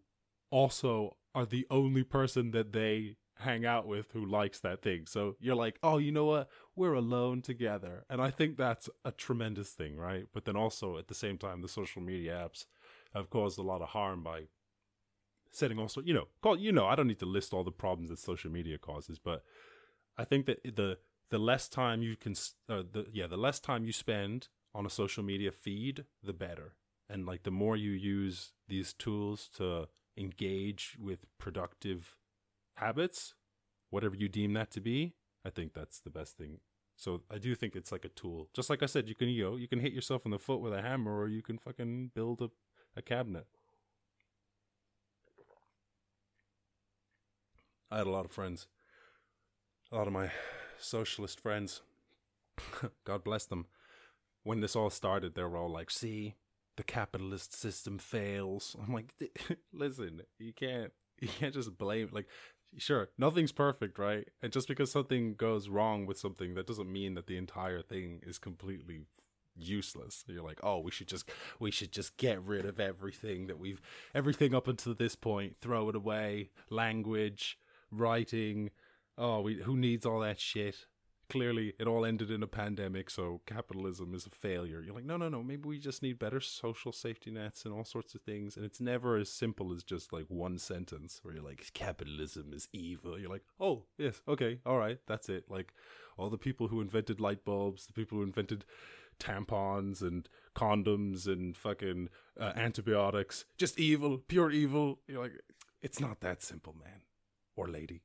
[0.49, 5.06] also are the only person that they hang out with who likes that thing.
[5.06, 6.49] So you're like oh you know what?
[6.75, 8.03] We're alone together.
[8.10, 10.25] And i think that's a tremendous thing right?
[10.34, 12.65] But then also at the same time the social media apps
[13.13, 14.47] have caused a lot of harm by
[15.52, 18.10] setting also you know call you know i don't need to list all the problems
[18.10, 19.44] that social media causes but
[20.18, 20.98] i think that the
[21.30, 22.34] the less time you can
[22.70, 26.74] uh, the yeah the less time you spend on a social media feed the better.
[27.10, 32.16] And like the more you use these tools to engage with productive
[32.76, 33.34] habits
[33.90, 35.14] whatever you deem that to be
[35.46, 36.60] i think that's the best thing.
[36.96, 38.50] So i do think it's like a tool.
[38.54, 40.62] Just like i said you can you know you can hit yourself in the foot
[40.62, 42.50] with a hammer or you can fucking build a,
[42.96, 43.48] a cabinet
[47.91, 48.67] i had a lot of friends
[49.91, 50.32] a lot of my
[50.80, 51.82] socialist friends,
[53.06, 53.67] God bless them,
[54.43, 56.36] when this all started, they were all like, see,
[56.76, 58.76] the capitalist system fails.
[58.82, 59.13] I'm like,
[59.73, 62.28] listen, you can't, you can't just blame, like,
[62.78, 64.28] sure, nothing's perfect, right?
[64.41, 68.21] And just because something goes wrong with something, that doesn't mean that the entire thing
[68.23, 69.02] is completely
[69.56, 70.23] useless.
[70.28, 71.28] You're like, oh, we should just
[71.60, 73.82] we should just get rid of everything that we've
[74.13, 76.52] everything up until this point, throw it away.
[76.69, 77.58] Language,
[77.91, 78.71] writing,
[79.17, 80.86] oh, we who needs all that shit?
[81.30, 84.82] Clearly, it all ended in a pandemic, so capitalism is a failure.
[84.82, 85.43] You're like, no, no, no.
[85.43, 88.56] Maybe we just need better social safety nets and all sorts of things.
[88.56, 92.69] And it's never as simple as just like one sentence where you're like, capitalism is
[92.71, 93.19] evil.
[93.19, 95.43] You're like, oh, yes, okay, all right, that's it.
[95.50, 95.73] Like,
[96.17, 98.63] all the people who invented light bulbs, the people who invented
[99.19, 102.08] tampons and condoms and fucking
[102.39, 103.43] uh, antibiotics.
[103.58, 105.00] Just evil, pure evil.
[105.08, 105.41] You're like,
[105.82, 107.02] it's not that simple, man
[107.58, 108.04] or lady.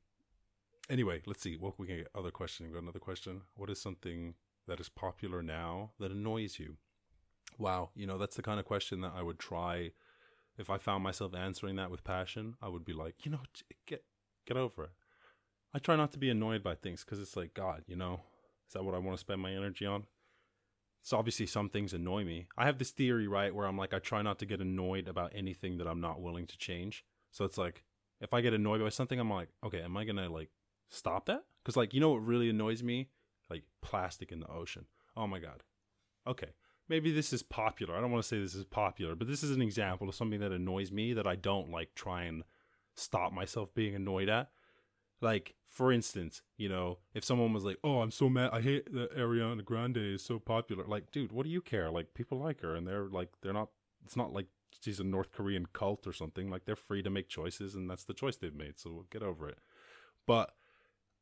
[0.89, 2.09] Anyway, let's see what we can get.
[2.13, 2.69] Other question.
[2.73, 3.43] Got another question.
[3.55, 4.33] What is something
[4.67, 6.75] that is popular now that annoys you?
[7.57, 9.91] Wow, you know that's the kind of question that I would try.
[10.57, 13.41] If I found myself answering that with passion, I would be like, you know,
[13.85, 14.03] get
[14.45, 14.91] get over it.
[15.73, 18.21] I try not to be annoyed by things because it's like, God, you know,
[18.67, 20.05] is that what I want to spend my energy on?
[21.01, 22.47] So obviously some things annoy me.
[22.57, 25.33] I have this theory, right, where I'm like I try not to get annoyed about
[25.35, 27.03] anything that I'm not willing to change.
[27.31, 27.83] So it's like
[28.23, 30.49] if I get annoyed by something, I'm like, okay, am I gonna like
[30.89, 31.43] stop that?
[31.61, 33.09] Because like you know what really annoys me?
[33.49, 34.85] Like plastic in the ocean.
[35.15, 35.63] Oh my god.
[36.25, 36.53] Okay,
[36.87, 37.95] maybe this is popular.
[37.95, 40.39] I don't want to say this is popular, but this is an example of something
[40.39, 42.43] that annoys me that I don't like try and
[42.95, 44.49] stop myself being annoyed at.
[45.21, 48.51] Like, for instance, you know, if someone was like, "Oh, I'm so mad.
[48.53, 51.91] I hate that Ariana Grande is so popular." Like, dude, what do you care?
[51.91, 53.69] Like, people like her, and they're like, they're not.
[54.05, 54.47] It's not like
[54.81, 56.49] she's a North Korean cult or something.
[56.49, 58.79] Like, they're free to make choices, and that's the choice they've made.
[58.79, 59.59] So we'll get over it.
[60.25, 60.53] But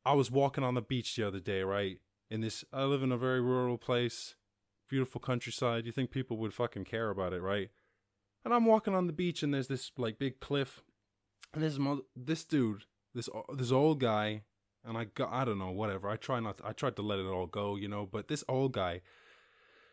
[0.04, 1.98] I was walking on the beach the other day, right?
[2.30, 4.34] In this, I live in a very rural place,
[4.88, 5.86] beautiful countryside.
[5.86, 7.70] You think people would fucking care about it, right?
[8.44, 10.82] And I'm walking on the beach, and there's this like big cliff,
[11.54, 11.78] and this
[12.16, 12.84] this dude
[13.14, 14.42] this this old guy,
[14.84, 16.08] and I got I don't know whatever.
[16.08, 18.08] I try not to, I tried to let it all go, you know.
[18.10, 19.02] But this old guy,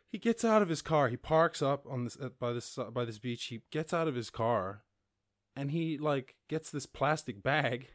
[0.10, 1.08] he gets out of his car.
[1.08, 3.46] He parks up on this uh, by this by this beach.
[3.46, 4.84] He gets out of his car,
[5.56, 7.88] and he like gets this plastic bag,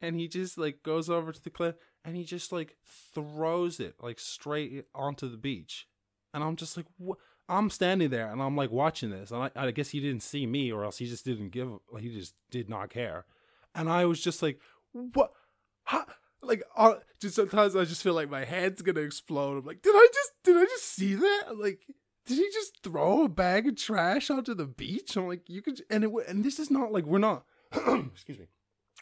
[0.00, 3.94] and he just like goes over to the cliff and he just like throws it
[4.00, 5.86] like straight onto the beach,
[6.32, 7.18] and I'm just like what.
[7.46, 10.46] I'm standing there and I'm like watching this, and I, I guess he didn't see
[10.46, 11.68] me, or else he just didn't give.
[12.00, 13.26] He just did not care
[13.74, 14.60] and I was just like,
[14.92, 15.32] what?
[16.46, 19.58] Like, uh, just sometimes I just feel like my head's gonna explode.
[19.58, 21.44] I'm like, did I just, did I just see that?
[21.48, 21.80] I'm like,
[22.26, 25.16] did he just throw a bag of trash onto the beach?
[25.16, 28.46] I'm like, you could, and it, and this is not like we're not, excuse me,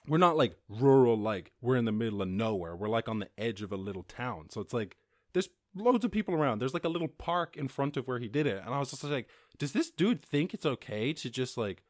[0.08, 2.74] we're not like rural, like we're in the middle of nowhere.
[2.74, 4.96] We're like on the edge of a little town, so it's like
[5.32, 6.58] there's loads of people around.
[6.58, 8.90] There's like a little park in front of where he did it, and I was
[8.90, 9.28] just like,
[9.58, 11.82] does this dude think it's okay to just like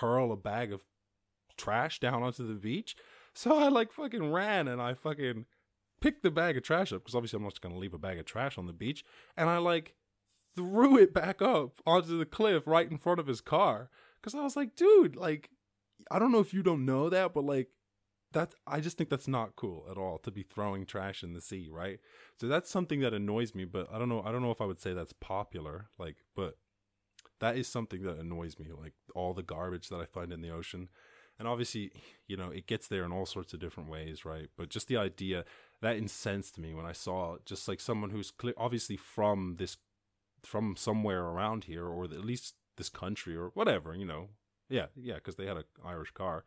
[0.00, 0.82] hurl a bag of
[1.60, 2.96] trash down onto the beach.
[3.34, 5.46] So I like fucking ran and I fucking
[6.00, 8.18] picked the bag of trash up because obviously I'm not just gonna leave a bag
[8.18, 9.04] of trash on the beach.
[9.36, 9.94] And I like
[10.56, 13.88] threw it back up onto the cliff right in front of his car
[14.20, 15.50] because I was like, dude, like
[16.10, 17.68] I don't know if you don't know that, but like
[18.32, 21.40] that's I just think that's not cool at all to be throwing trash in the
[21.40, 21.98] sea, right?
[22.40, 24.66] So that's something that annoys me, but I don't know I don't know if I
[24.66, 26.56] would say that's popular, like but
[27.40, 30.50] that is something that annoys me, like all the garbage that I find in the
[30.50, 30.88] ocean
[31.40, 31.90] and obviously
[32.28, 34.48] you know it gets there in all sorts of different ways right?
[34.56, 35.44] But just the idea
[35.82, 39.78] that incensed me when i saw just like someone who's obviously from this
[40.44, 44.28] from somewhere around here or at least this country or whatever you know?
[44.68, 46.44] Yeah yeah because they had an irish car.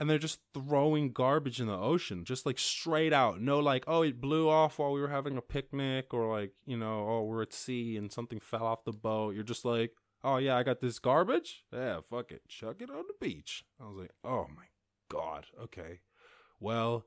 [0.00, 3.40] And they're just throwing garbage in the ocean just like straight out.
[3.40, 6.76] No like oh it blew off while we were having a picnic or like you
[6.76, 9.34] know oh we're at sea and something fell off the boat.
[9.34, 9.92] You're just like
[10.24, 11.62] oh yeah, I got this garbage.
[11.72, 13.64] Yeah, fuck it, chuck it on the beach.
[13.80, 14.64] I was like, oh my
[15.08, 16.00] god, okay,
[16.58, 17.04] well,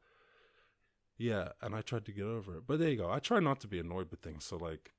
[1.17, 3.11] yeah, and I tried to get over it, but there you go.
[3.11, 4.45] I try not to be annoyed with things.
[4.45, 4.91] So like,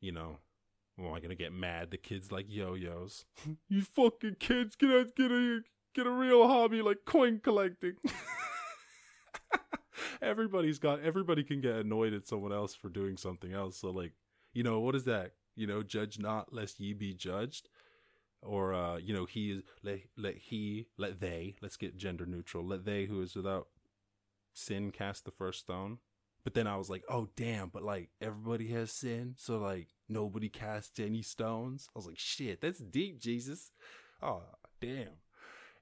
[0.00, 0.38] you know,
[0.98, 1.90] am I gonna get mad?
[1.90, 3.24] The kids like yo-yos.
[3.68, 5.60] you fucking kids, get a get a
[5.94, 7.96] get a real hobby like coin collecting.
[10.22, 13.78] Everybody's got everybody can get annoyed at someone else for doing something else.
[13.78, 14.12] So like,
[14.52, 15.32] you know, what is that?
[15.54, 17.68] You know, judge not lest ye be judged.
[18.42, 22.66] Or uh, you know, he is, let let he let they, let's get gender neutral,
[22.66, 23.68] let they who is without
[24.54, 25.98] sin cast the first stone.
[26.42, 30.48] But then I was like, oh damn, but like everybody has sin, so like nobody
[30.48, 31.88] casts any stones.
[31.94, 33.72] I was like, shit, that's deep, Jesus.
[34.22, 34.42] Oh
[34.80, 35.18] damn.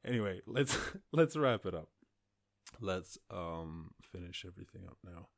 [0.04, 0.76] Anyway, let's
[1.12, 1.90] let's wrap it up.
[2.80, 5.28] Let's um finish everything up now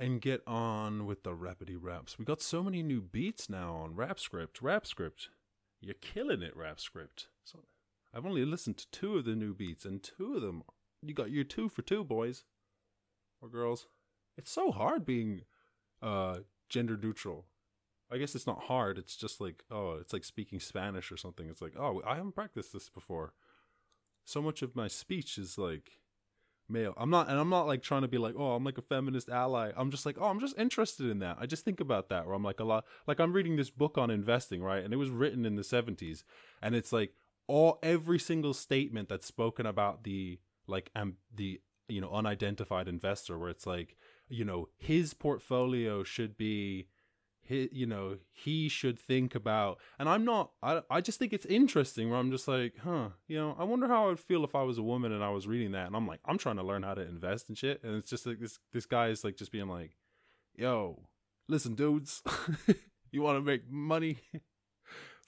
[0.00, 2.18] and get on with the rapidy raps.
[2.18, 4.60] We got so many new beats now on Rap Script.
[4.60, 5.28] Rap Script,
[5.80, 7.28] you're killing it, Rap Script.
[7.44, 7.60] So
[8.12, 10.64] I've only listened to two of the new beats, and two of them,
[11.02, 12.44] you got your two for two, boys
[13.40, 13.86] or girls.
[14.36, 15.42] It's so hard being
[16.02, 16.38] uh,
[16.68, 17.46] gender neutral
[18.12, 18.98] I guess it's not hard.
[18.98, 21.48] It's just like, oh, it's like speaking Spanish or something.
[21.48, 23.34] It's like, oh, I haven't practiced this before.
[24.24, 25.92] So much of my speech is like
[26.70, 26.94] male.
[26.96, 29.28] I'm not, and I'm not like trying to be like, oh, I'm like a feminist
[29.28, 29.72] ally.
[29.76, 31.38] I'm just like, oh, I'm just interested in that.
[31.40, 33.98] I just think about that where I'm like a lot, like I'm reading this book
[33.98, 34.84] on investing, right?
[34.84, 36.22] And it was written in the 70s.
[36.62, 37.14] And it's like
[37.46, 43.38] all, every single statement that's spoken about the, like, um, the, you know, unidentified investor,
[43.38, 43.96] where it's like,
[44.28, 46.86] you know, his portfolio should be,
[47.50, 49.78] he, you know, he should think about.
[49.98, 50.52] And I'm not.
[50.62, 52.08] I I just think it's interesting.
[52.08, 54.62] Where I'm just like, huh, you know, I wonder how I would feel if I
[54.62, 56.84] was a woman and I was reading that, and I'm like, I'm trying to learn
[56.84, 59.52] how to invest and shit, and it's just like this this guy is like just
[59.52, 59.96] being like,
[60.54, 61.02] yo,
[61.48, 62.22] listen, dudes,
[63.10, 64.18] you want to make money.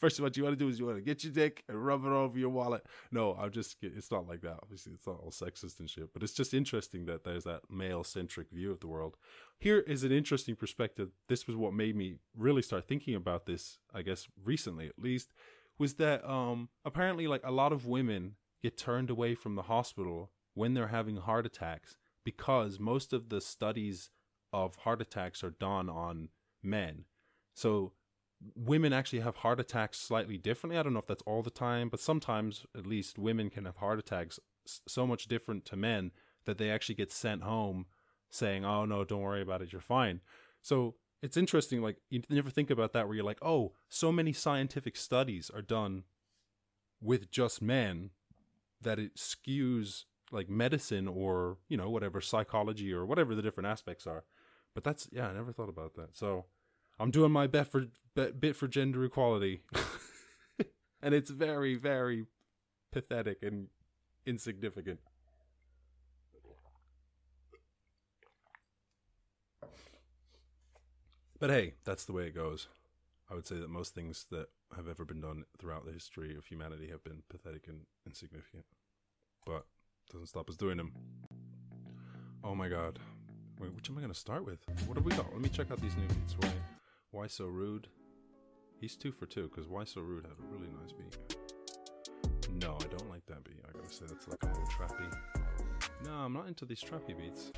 [0.02, 2.04] First, what you want to do is you want to get your dick and rub
[2.04, 2.84] it over your wallet.
[3.12, 4.58] No, I'm just, it's not like that.
[4.60, 8.02] Obviously, it's not all sexist and shit, but it's just interesting that there's that male
[8.02, 9.16] centric view of the world.
[9.60, 11.10] Here is an interesting perspective.
[11.28, 15.32] This was what made me really start thinking about this, I guess, recently at least,
[15.78, 20.32] was that um apparently, like, a lot of women get turned away from the hospital
[20.54, 24.10] when they're having heart attacks because most of the studies
[24.52, 26.30] of heart attacks are done on
[26.60, 27.04] men.
[27.54, 27.92] So
[28.54, 30.78] women actually have heart attacks slightly differently.
[30.78, 33.76] I don't know if that's all the time, but sometimes at least women can have
[33.76, 36.12] heart attacks so much different to men
[36.44, 37.86] that they actually get sent home
[38.30, 40.20] saying, "Oh no, don't worry about it, you're fine."
[40.60, 41.82] So it's interesting.
[41.82, 45.62] Like you never think about that, where you're like, "Oh, so many scientific studies are
[45.62, 46.04] done
[47.00, 48.10] with just men
[48.80, 54.06] that it skews like medicine or you know whatever psychology or whatever the different aspects
[54.06, 54.24] are."
[54.74, 56.16] But that's yeah, I never thought about that.
[56.16, 56.46] So
[57.02, 59.62] I'm doing my best for bit for gender equality,
[61.02, 62.26] and it's very very
[62.92, 63.66] pathetic and
[64.24, 65.00] insignificant.
[71.40, 72.68] But hey, that's the way it goes.
[73.28, 76.44] I would say that most things that have ever been done throughout the history of
[76.44, 78.64] humanity have been pathetic and insignificant.
[79.44, 79.66] But
[80.12, 80.92] doesn't stop us doing them.
[82.44, 83.00] Oh my god.
[83.58, 84.60] Wait, which am I going to start with?
[84.86, 85.32] What have we got?
[85.32, 86.36] Let me check out these new beats.
[86.38, 86.52] Why,
[87.12, 87.88] why so rude?
[88.80, 91.36] He's two for two because Why So Rude had a really nice beat.
[92.60, 93.58] No, I don't like that beat.
[93.68, 95.08] I gotta say that's like a little trappy.
[96.04, 97.52] No, I'm not into these trappy beats.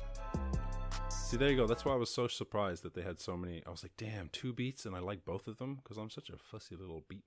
[1.09, 1.67] See, there you go.
[1.67, 3.63] That's why I was so surprised that they had so many.
[3.65, 6.29] I was like, damn, two beats, and I like both of them because I'm such
[6.29, 7.23] a fussy little beat,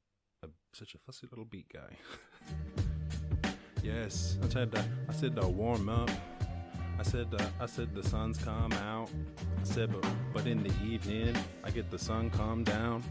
[0.73, 1.97] such a fussy little beat guy.
[3.83, 6.11] yes, I said, uh, I said to warm up.
[6.99, 9.09] I said, uh, I said the sun's come out.
[9.61, 13.05] I said, but, but in the evening, I get the sun come down.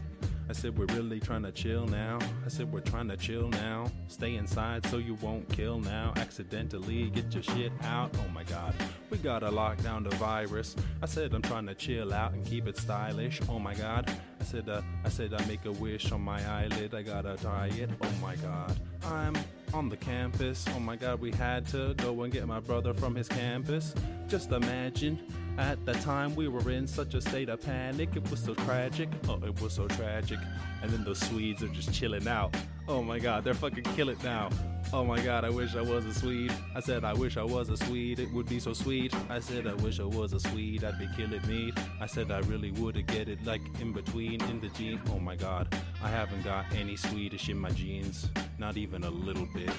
[0.50, 2.18] I said, we're really trying to chill now.
[2.44, 3.86] I said, we're trying to chill now.
[4.06, 6.14] Stay inside so you won't kill now.
[6.16, 8.14] Accidentally get your shit out.
[8.18, 8.74] Oh my god,
[9.10, 10.74] we gotta lock down the virus.
[11.02, 13.42] I said, I'm trying to chill out and keep it stylish.
[13.48, 14.10] Oh my god.
[14.40, 16.94] I said, uh, I said, I make a wish on my eyelid.
[16.94, 17.90] I gotta diet.
[18.00, 18.74] Oh my god.
[19.04, 19.36] I'm
[19.74, 20.64] on the campus.
[20.74, 23.94] Oh my god, we had to go and get my brother from his campus.
[24.28, 25.18] Just imagine
[25.58, 28.10] at the time, we were in such a state of panic.
[28.14, 29.08] It was so tragic.
[29.28, 30.38] Oh, it was so tragic.
[30.82, 32.54] And then those Swedes are just chilling out.
[32.90, 34.48] Oh my god, they're fucking kill it now.
[34.94, 36.54] Oh my god, I wish I was a Swede.
[36.74, 38.18] I said, I wish I was a Swede.
[38.18, 39.14] It would be so sweet.
[39.28, 40.84] I said, I wish I was a Swede.
[40.84, 41.70] I'd be killing me.
[42.00, 45.02] I said, I really would get it like in between, in the gene.
[45.10, 45.68] Oh my god,
[46.02, 48.30] I haven't got any Swedish in my jeans.
[48.58, 49.70] Not even a little bit.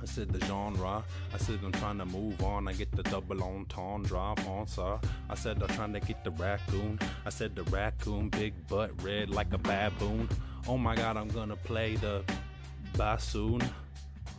[0.00, 1.02] I said the genre.
[1.34, 2.68] I said I'm trying to move on.
[2.68, 5.00] I get the double entendre answer.
[5.28, 7.00] I said I'm trying to get the raccoon.
[7.26, 10.28] I said the raccoon, big butt, red like a baboon.
[10.68, 12.22] Oh my god, I'm gonna play the
[12.96, 13.60] bassoon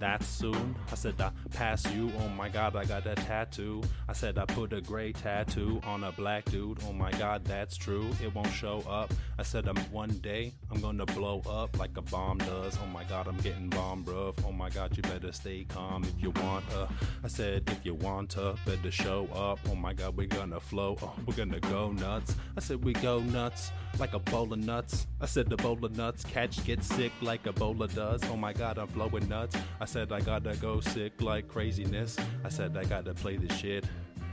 [0.01, 0.75] that soon.
[0.91, 2.11] I said, I pass you.
[2.19, 3.81] Oh my god, I got that tattoo.
[4.09, 6.79] I said, I put a gray tattoo on a black dude.
[6.87, 8.09] Oh my god, that's true.
[8.21, 9.13] It won't show up.
[9.39, 12.77] I said, I'm one day, I'm gonna blow up like a bomb does.
[12.83, 14.33] Oh my god, I'm getting bomb, bruv.
[14.45, 16.89] Oh my god, you better stay calm if you want to.
[17.23, 19.59] I said, if you want to, better show up.
[19.69, 20.97] Oh my god, we're gonna flow.
[21.01, 22.35] Oh, we're gonna go nuts.
[22.57, 25.07] I said, we go nuts like a bowl of nuts.
[25.19, 28.21] I said, the bowl of nuts catch get sick like Ebola does.
[28.31, 29.55] Oh my god, I'm flowing nuts.
[29.79, 32.15] I said I gotta go sick like craziness.
[32.45, 33.83] I said I gotta play this shit.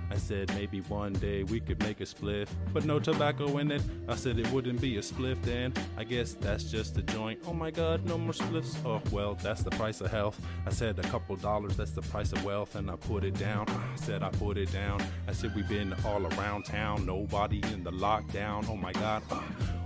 [0.08, 3.82] I said maybe one day we could make a spliff, but no tobacco in it.
[4.06, 5.74] I said it wouldn't be a spliff then.
[5.96, 7.40] I guess that's just a joint.
[7.44, 8.76] Oh my god, no more spliffs.
[8.86, 10.40] Oh well, that's the price of health.
[10.64, 13.68] I said a couple dollars, that's the price of wealth, and I put it down.
[13.68, 15.02] I said I put it down.
[15.26, 18.68] I said we've been all around town, nobody in the lockdown.
[18.68, 19.24] Oh my god.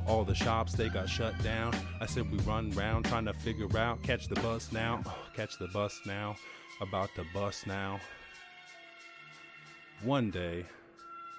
[0.06, 1.74] All the shops they got shut down.
[2.00, 5.02] I said we run round trying to figure out catch the bus now.
[5.36, 6.36] catch the bus now.
[6.80, 8.00] About the bus now.
[10.02, 10.66] One day,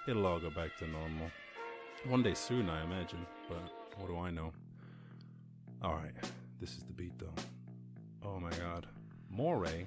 [0.08, 1.30] it'll all go back to normal.
[2.06, 3.26] One day soon, I imagine.
[3.48, 4.52] But What do I know?
[5.82, 6.14] All right,
[6.60, 7.42] this is the beat though.
[8.24, 8.86] Oh my god.
[9.30, 9.86] Moray.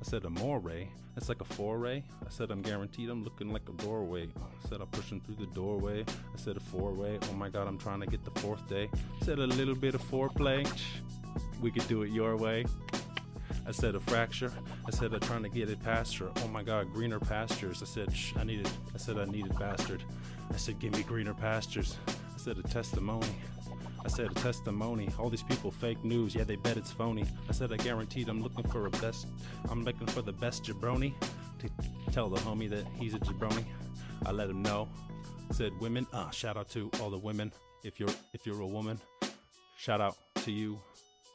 [0.00, 0.88] I said a moray.
[1.16, 2.02] It's like a foray.
[2.24, 4.28] I said I'm guaranteed I'm looking like a doorway.
[4.38, 6.04] I said I'm pushing through the doorway.
[6.08, 7.18] I said a four way.
[7.28, 8.88] Oh my god, I'm trying to get the fourth day.
[8.94, 10.66] I said a little bit of foreplay.
[11.60, 12.64] We could do it your way.
[13.66, 14.52] I said a fracture.
[14.86, 16.30] I said I'm trying to get it past her.
[16.38, 17.82] Oh my god, greener pastures.
[17.82, 18.70] I said shh, I needed.
[18.94, 20.02] I said I needed bastard.
[20.52, 21.98] I said give me greener pastures.
[22.08, 23.34] I said a testimony.
[24.04, 25.08] I said a testimony.
[25.18, 26.34] All these people fake news.
[26.34, 27.24] Yeah, they bet it's phony.
[27.48, 29.26] I said I guaranteed I'm looking for a best.
[29.68, 31.14] I'm looking for the best jabroni
[31.58, 31.68] to
[32.12, 33.64] tell the homie that he's a jabroni.
[34.26, 34.88] I let him know.
[35.52, 36.06] Said women.
[36.12, 37.52] Uh, shout out to all the women.
[37.82, 39.00] If you're if you're a woman,
[39.76, 40.80] shout out to you.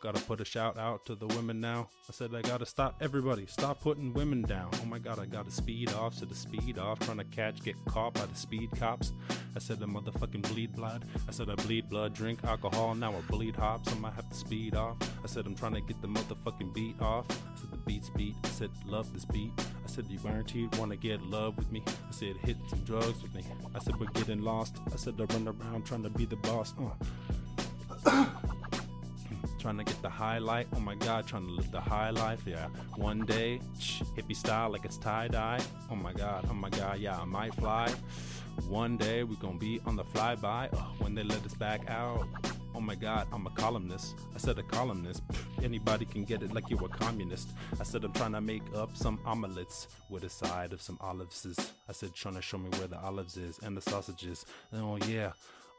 [0.01, 1.89] Gotta put a shout out to the women now.
[2.07, 4.69] I said I gotta stop everybody, stop putting women down.
[4.81, 7.75] Oh my god, I gotta speed off, so the speed off, trying to catch, get
[7.85, 9.13] caught by the speed cops.
[9.55, 11.05] I said I motherfucking bleed blood.
[11.27, 13.91] I said I bleed blood, drink alcohol, now I bleed hops.
[13.91, 14.97] I might have to speed off.
[15.23, 17.25] I said I'm trying to get the motherfucking beat off.
[17.29, 18.35] I said the beat's beat.
[18.43, 19.51] I said love this beat.
[19.57, 21.83] I said you guaranteed wanna get love with me.
[21.87, 23.43] I said hit some drugs with me.
[23.73, 24.77] I said we're getting lost.
[24.93, 26.73] I said I run around trying to be the boss.
[28.05, 28.35] Uh
[29.65, 30.67] trying to get the highlight.
[30.75, 32.43] Oh my god, trying to live the high life.
[32.45, 35.59] Yeah, one day, shh, hippie style like it's tie dye.
[35.89, 37.91] Oh my god, oh my god, yeah, I might fly.
[38.67, 42.27] One day we gonna be on the flyby uh, when they let us back out.
[42.75, 44.13] Oh my god, I'm a columnist.
[44.35, 45.23] I said a columnist.
[45.63, 47.49] Anybody can get it like you a communist.
[47.79, 51.43] I said I'm trying to make up some omelets with a side of some olives.
[51.89, 54.45] I said trying to show me where the olives is and the sausages.
[54.71, 55.31] Oh yeah,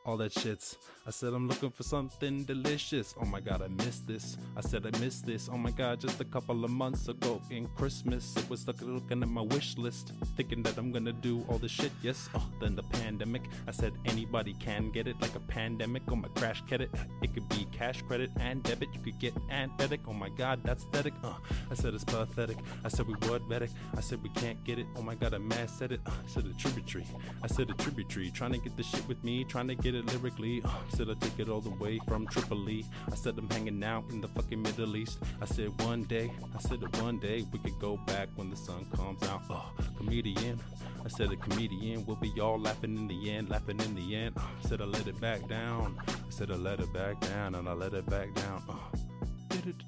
[0.06, 0.76] all that shits.
[1.06, 3.14] I said I'm looking for something delicious.
[3.20, 4.36] Oh my god, I missed this.
[4.56, 5.48] I said I missed this.
[5.52, 9.28] Oh my god, just a couple of months ago in Christmas, it was looking at
[9.28, 11.90] my wish list, thinking that I'm gonna do all this shit.
[12.02, 13.42] Yes, oh, then the pandemic.
[13.66, 16.02] I said anybody can get it like a pandemic.
[16.08, 16.90] Oh my crash credit,
[17.22, 18.88] it could be cash credit and debit.
[18.94, 20.00] You could get anthetic.
[20.06, 21.14] Oh my god, that's pathetic.
[21.24, 21.34] Uh,
[21.70, 22.58] I said it's pathetic.
[22.84, 23.70] I said we would medic.
[23.96, 24.86] I said we can't get it.
[24.96, 26.00] Oh my god, I mass said it.
[26.06, 27.06] Uh, I said a tributary.
[27.42, 28.30] I said a tributary.
[28.30, 30.62] Trying to get the shit with me, trying to get it lyrically.
[30.64, 32.84] Uh, said I take it all the way from Tripoli.
[33.10, 35.18] I said I'm hanging out in the fucking Middle East.
[35.42, 38.56] I said one day, I said that one day we could go back when the
[38.56, 39.42] sun comes out.
[39.50, 39.62] Uh,
[39.96, 40.60] comedian.
[41.04, 44.34] I said a comedian We'll be all laughing in the end, laughing in the end.
[44.36, 45.96] I said I let it back down.
[46.08, 48.62] I said I let it back down and I let it back down.
[48.68, 49.00] Uh,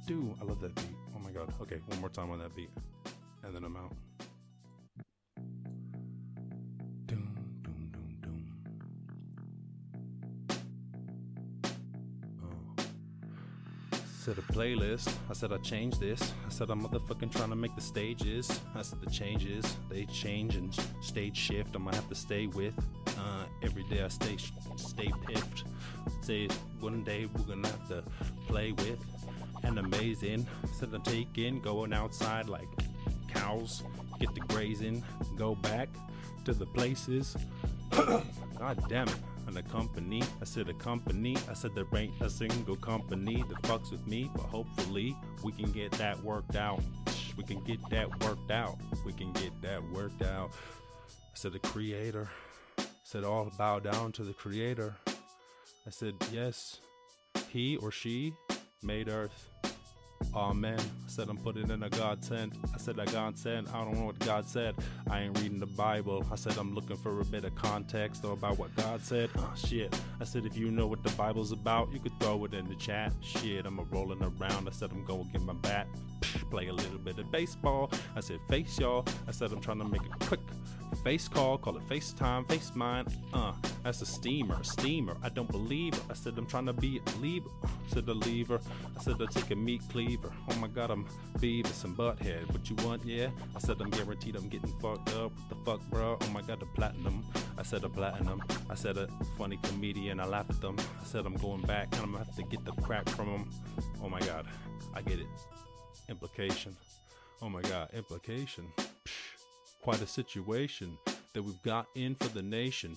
[0.06, 0.96] do I love that beat.
[1.14, 1.52] Oh my god.
[1.62, 2.70] Okay, one more time on that beat.
[3.44, 3.92] And then I'm out.
[14.28, 15.10] Said a playlist.
[15.30, 16.20] I said I changed this.
[16.46, 18.60] I said I'm motherfucking trying to make the stages.
[18.74, 21.74] I said the changes, they change and stage shift.
[21.74, 22.74] I'm gonna have to stay with.
[23.06, 24.36] Uh, every day I stay
[24.76, 25.64] stay piffed.
[26.20, 26.48] Say
[26.78, 28.04] one day we're gonna have to
[28.48, 29.02] play with
[29.62, 30.46] and amazing.
[30.74, 32.68] Said I'm taking going outside like
[33.28, 33.82] cows,
[34.20, 35.02] get to grazing,
[35.36, 35.88] go back
[36.44, 37.34] to the places.
[37.92, 39.16] God damn it
[39.48, 40.22] and a company.
[40.40, 41.36] I said a company.
[41.50, 45.72] I said there ain't a single company that fucks with me, but hopefully we can
[45.72, 46.82] get that worked out.
[47.36, 48.78] We can get that worked out.
[49.04, 50.50] We can get that worked out.
[51.08, 52.28] I said the creator.
[52.78, 54.94] I said all bow down to the creator.
[55.08, 56.80] I said yes,
[57.48, 58.34] he or she
[58.82, 59.48] made earth.
[60.34, 60.78] Amen.
[60.78, 62.54] I said I'm putting in a God sent.
[62.74, 63.72] I said a God sent.
[63.74, 64.74] I don't know what God said.
[65.10, 66.24] I ain't reading the Bible.
[66.30, 69.30] I said I'm looking for a bit of context about what God said.
[69.36, 69.98] Oh, shit.
[70.20, 72.76] I said if you know what the Bible's about, you could throw it in the
[72.76, 73.12] chat.
[73.20, 74.68] Shit, I'm a rolling around.
[74.68, 75.86] I said I'm gonna get my bat,
[76.50, 77.90] play a little bit of baseball.
[78.14, 79.04] I said face y'all.
[79.26, 80.40] I said I'm trying to make it quick.
[81.04, 83.06] Face call, call it FaceTime, face mine.
[83.32, 85.16] Uh, that's a steamer, steamer.
[85.22, 86.02] I don't believe her.
[86.10, 87.48] I said I'm trying to be a lever.
[87.86, 88.60] Said a lever.
[88.96, 90.30] I said I take a meat cleaver.
[90.50, 91.06] Oh my god, I'm
[91.38, 92.52] Beavis and Butthead.
[92.52, 93.28] What you want, yeah?
[93.56, 95.32] I said I'm guaranteed I'm getting fucked up.
[95.32, 96.18] What the fuck, bro?
[96.20, 97.24] Oh my god, the platinum.
[97.56, 98.42] I said a platinum.
[98.68, 100.20] I said a funny comedian.
[100.20, 100.76] I laugh at them.
[101.00, 103.50] I said I'm going back and I'm gonna have to get the crack from them.
[104.02, 104.46] Oh my god,
[104.94, 105.26] I get it.
[106.08, 106.76] Implication.
[107.40, 108.66] Oh my god, implication.
[109.80, 110.98] Quite a situation
[111.32, 112.96] that we've got in for the nation.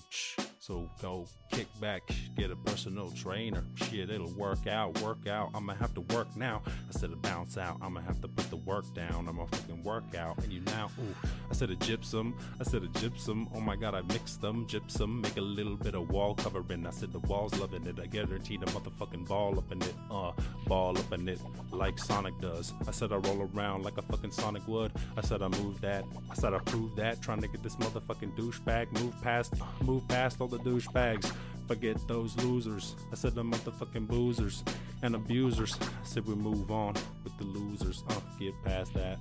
[0.61, 2.03] So go kick back,
[2.37, 3.63] get a personal trainer.
[3.73, 5.49] Shit, it'll work out, work out.
[5.55, 6.61] I'ma have to work now.
[6.67, 7.77] I said to bounce out.
[7.81, 9.27] I'ma have to put the work down.
[9.27, 10.37] I'ma fucking work out.
[10.43, 12.37] And you now, ooh, I said a gypsum.
[12.59, 13.49] I said a gypsum.
[13.55, 14.67] Oh my god, I mixed them.
[14.67, 16.85] Gypsum, make a little bit of wall covering.
[16.85, 17.99] I said the walls loving it.
[17.99, 19.95] I guaranteed the motherfucking ball up in it.
[20.11, 20.31] Uh,
[20.67, 21.39] ball up in it
[21.71, 22.71] like Sonic does.
[22.87, 24.91] I said I roll around like a fucking Sonic would.
[25.17, 26.05] I said I move that.
[26.29, 27.19] I said I prove that.
[27.19, 31.31] Trying to get this motherfucking douchebag move past, move past all the douchebags.
[31.67, 32.95] forget those losers.
[33.11, 34.63] I said the motherfucking boozers
[35.01, 35.77] and abusers.
[35.81, 38.03] I said we move on with the losers.
[38.09, 39.17] Uh, get past that.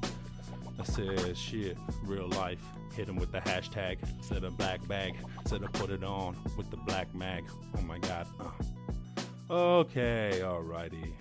[0.78, 2.62] I said shit, real life.
[2.94, 3.98] Hit him with the hashtag.
[4.24, 5.14] Said a black bag.
[5.46, 7.44] Said I put it on with the black mag.
[7.78, 8.26] Oh my god.
[8.40, 9.52] Uh.
[9.52, 11.12] Okay, alrighty.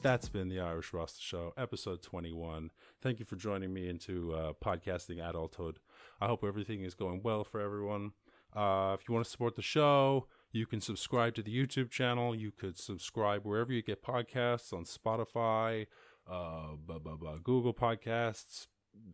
[0.00, 2.72] That's been the Irish Rasta Show, episode 21.
[3.00, 5.78] Thank you for joining me into uh, podcasting adulthood.
[6.20, 8.12] I hope everything is going well for everyone.
[8.54, 12.34] Uh, if you want to support the show, you can subscribe to the YouTube channel.
[12.34, 15.86] You could subscribe wherever you get podcasts on Spotify,
[16.30, 18.66] uh, blah, blah, blah, Google Podcasts,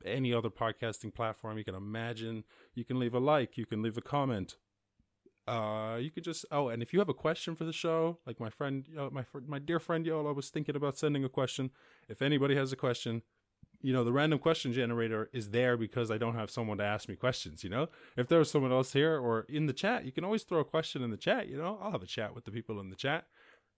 [0.04, 2.44] any other podcasting platform you can imagine.
[2.74, 4.56] You can leave a like, you can leave a comment.
[5.46, 8.38] Uh, you could just oh, and if you have a question for the show, like
[8.38, 11.70] my friend, uh, my my dear friend Yola was thinking about sending a question.
[12.06, 13.22] If anybody has a question,
[13.80, 17.08] you know, the random question generator is there because I don't have someone to ask
[17.08, 17.88] me questions, you know?
[18.16, 20.64] If there was someone else here or in the chat, you can always throw a
[20.64, 21.78] question in the chat, you know?
[21.80, 23.26] I'll have a chat with the people in the chat.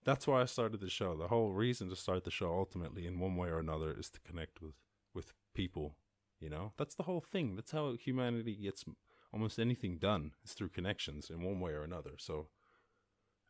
[0.03, 1.15] That's why I started the show.
[1.15, 4.19] The whole reason to start the show ultimately in one way or another is to
[4.21, 4.73] connect with
[5.13, 5.95] with people,
[6.39, 6.73] you know?
[6.77, 7.55] That's the whole thing.
[7.55, 8.85] That's how humanity gets
[9.31, 10.31] almost anything done.
[10.43, 12.11] It's through connections in one way or another.
[12.17, 12.47] So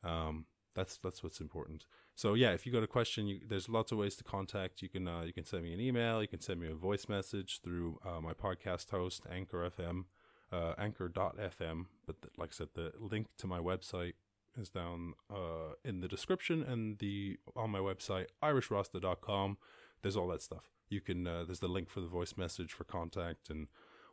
[0.03, 0.45] um
[0.75, 1.85] that's that's what's important.
[2.21, 4.83] So yeah, if you got a question, you, there's lots of ways to contact.
[4.83, 6.21] You can uh, you can send me an email.
[6.21, 10.03] You can send me a voice message through uh, my podcast host Anchor FM,
[10.51, 11.85] uh, Anchor.fm.
[12.05, 14.13] But like I said, the link to my website
[14.55, 19.57] is down uh, in the description and the on my website irishrasta.com.
[20.03, 20.69] There's all that stuff.
[20.89, 23.67] You can uh, there's the link for the voice message for contact and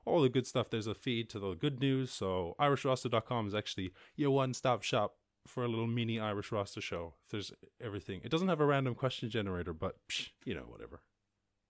[0.06, 0.70] all the good stuff.
[0.70, 2.10] There's a feed to the good news.
[2.10, 7.14] So irishrasta.com is actually your one stop shop for a little mini Irish Rasta show.
[7.30, 11.02] There's everything, it doesn't have a random question generator, but psh, you know, whatever,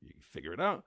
[0.01, 0.85] you can figure it out.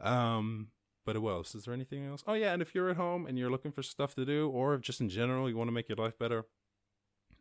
[0.00, 0.68] Um,
[1.04, 1.54] but what else?
[1.54, 2.22] Is there anything else?
[2.26, 4.78] Oh yeah, and if you're at home and you're looking for stuff to do, or
[4.78, 6.44] just in general you want to make your life better,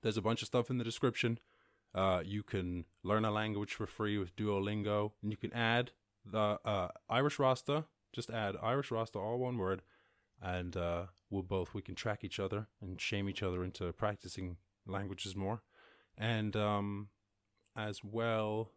[0.02, 1.40] there's a bunch of stuff in the description.
[1.94, 5.92] Uh, you can learn a language for free with Duolingo, and you can add
[6.26, 7.86] the uh, Irish Rasta.
[8.14, 9.82] Just add Irish Rasta, all one word,
[10.42, 14.58] and uh, we'll both we can track each other and shame each other into practicing
[14.86, 15.62] languages more,
[16.18, 17.10] and um,
[17.76, 18.72] as well,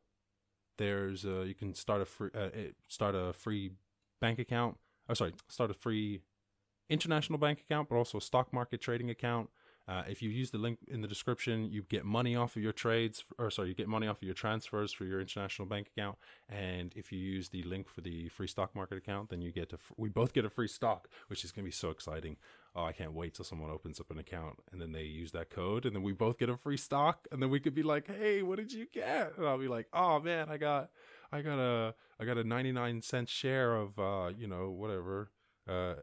[0.79, 2.49] there's uh, you can start a free uh,
[2.89, 3.73] start a free
[4.21, 4.77] bank account.
[5.09, 6.21] Oh, sorry, start a free
[6.89, 9.51] international bank account, but also a stock market trading account.
[9.87, 12.73] Uh, if you use the link in the description, you get money off of your
[12.73, 16.17] trades, or sorry, you get money off of your transfers for your international bank account.
[16.49, 19.71] And if you use the link for the free stock market account, then you get
[19.71, 22.37] to, we both get a free stock, which is going to be so exciting
[22.77, 25.51] oh, I can't wait till someone opens up an account and then they use that
[25.51, 28.07] code and then we both get a free stock and then we could be like,
[28.07, 29.33] hey, what did you get?
[29.37, 30.91] And I'll be like, oh man, I got,
[31.31, 35.31] I got a, I got a 99 cent share of, uh, you know, whatever,
[35.69, 35.95] uh,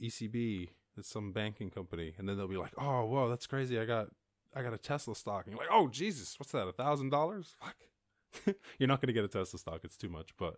[0.00, 2.14] ECB, it's some banking company.
[2.18, 3.78] And then they'll be like, oh, whoa, that's crazy.
[3.78, 4.08] I got,
[4.54, 5.46] I got a Tesla stock.
[5.46, 6.66] And you're like, oh, Jesus, what's that?
[6.66, 7.54] A thousand dollars?
[7.60, 8.56] Fuck.
[8.78, 9.80] you're not going to get a Tesla stock.
[9.84, 10.56] It's too much, but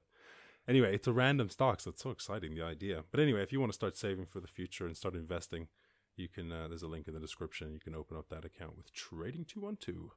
[0.69, 3.05] anyway, it's a random stock, so it's so exciting the idea.
[3.11, 5.69] But anyway, if you want to start saving for the future and start investing,
[6.17, 6.53] you can.
[6.53, 7.73] Uh, there's a link in the description.
[7.73, 10.13] You can open up that account with Trading Two One Two,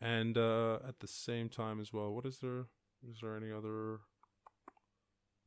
[0.00, 2.12] and uh, at the same time as well.
[2.12, 2.66] What is there?
[3.08, 4.00] Is there any other?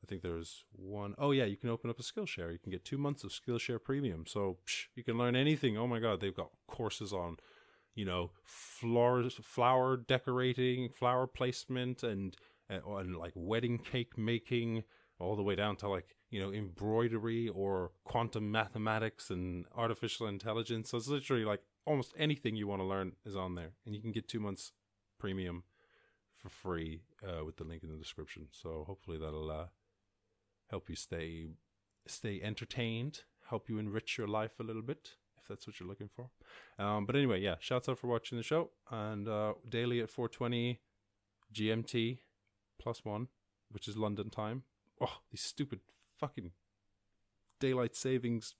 [0.07, 1.15] Think there's one.
[1.17, 2.53] Oh yeah, you can open up a Skillshare.
[2.53, 5.77] You can get two months of Skillshare Premium, so psh, you can learn anything.
[5.77, 7.37] Oh my God, they've got courses on,
[7.93, 12.37] you know, flowers, flower decorating, flower placement, and
[12.69, 14.83] and, and like wedding cake making,
[15.19, 20.91] all the way down to like you know embroidery or quantum mathematics and artificial intelligence.
[20.91, 24.01] So it's literally like almost anything you want to learn is on there, and you
[24.01, 24.71] can get two months
[25.19, 25.63] premium
[26.37, 28.47] for free uh, with the link in the description.
[28.51, 29.65] So hopefully that'll uh,
[30.69, 31.47] help you stay
[32.05, 36.09] stay entertained, help you enrich your life a little bit if that's what you're looking
[36.13, 36.29] for.
[36.83, 40.79] Um, but anyway, yeah, shouts out for watching the show and uh, daily at 420
[41.53, 42.19] GMT
[42.79, 43.27] plus one,
[43.71, 44.63] which is London time.
[44.99, 45.79] Oh, these stupid
[46.17, 46.51] fucking
[47.59, 48.55] daylight savings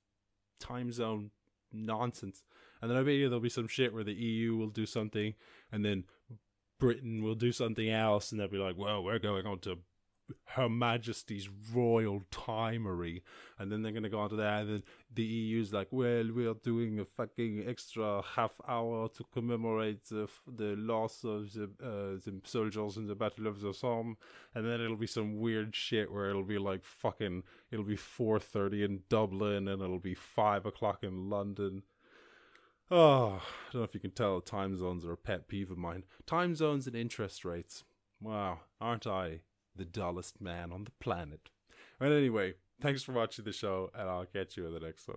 [0.60, 1.32] time zone
[1.72, 2.43] nonsense.
[2.82, 5.34] And then I bet you there'll be some shit where the EU will do something
[5.72, 6.05] and then
[6.80, 9.80] Britain will do something else and they'll be like, well, we're going on to
[10.45, 13.21] her Majesty's Royal Timery,
[13.59, 16.47] and then they're gonna go on to that, and then the EU's like, well, we
[16.47, 22.19] are doing a fucking extra half hour to commemorate the the loss of the uh,
[22.23, 24.17] the soldiers in the Battle of the Somme,
[24.53, 28.39] and then it'll be some weird shit where it'll be like fucking, it'll be four
[28.39, 31.84] thirty in Dublin, and it'll be five o'clock in London.
[32.89, 35.78] Oh, I don't know if you can tell time zones are a pet peeve of
[35.78, 36.05] mine.
[36.25, 37.84] Time zones and interest rates.
[38.21, 39.41] Wow, aren't I
[39.78, 41.49] the dullest man on the planet.
[41.99, 45.15] But anyway, thanks for watching the show, and I'll catch you in the next one.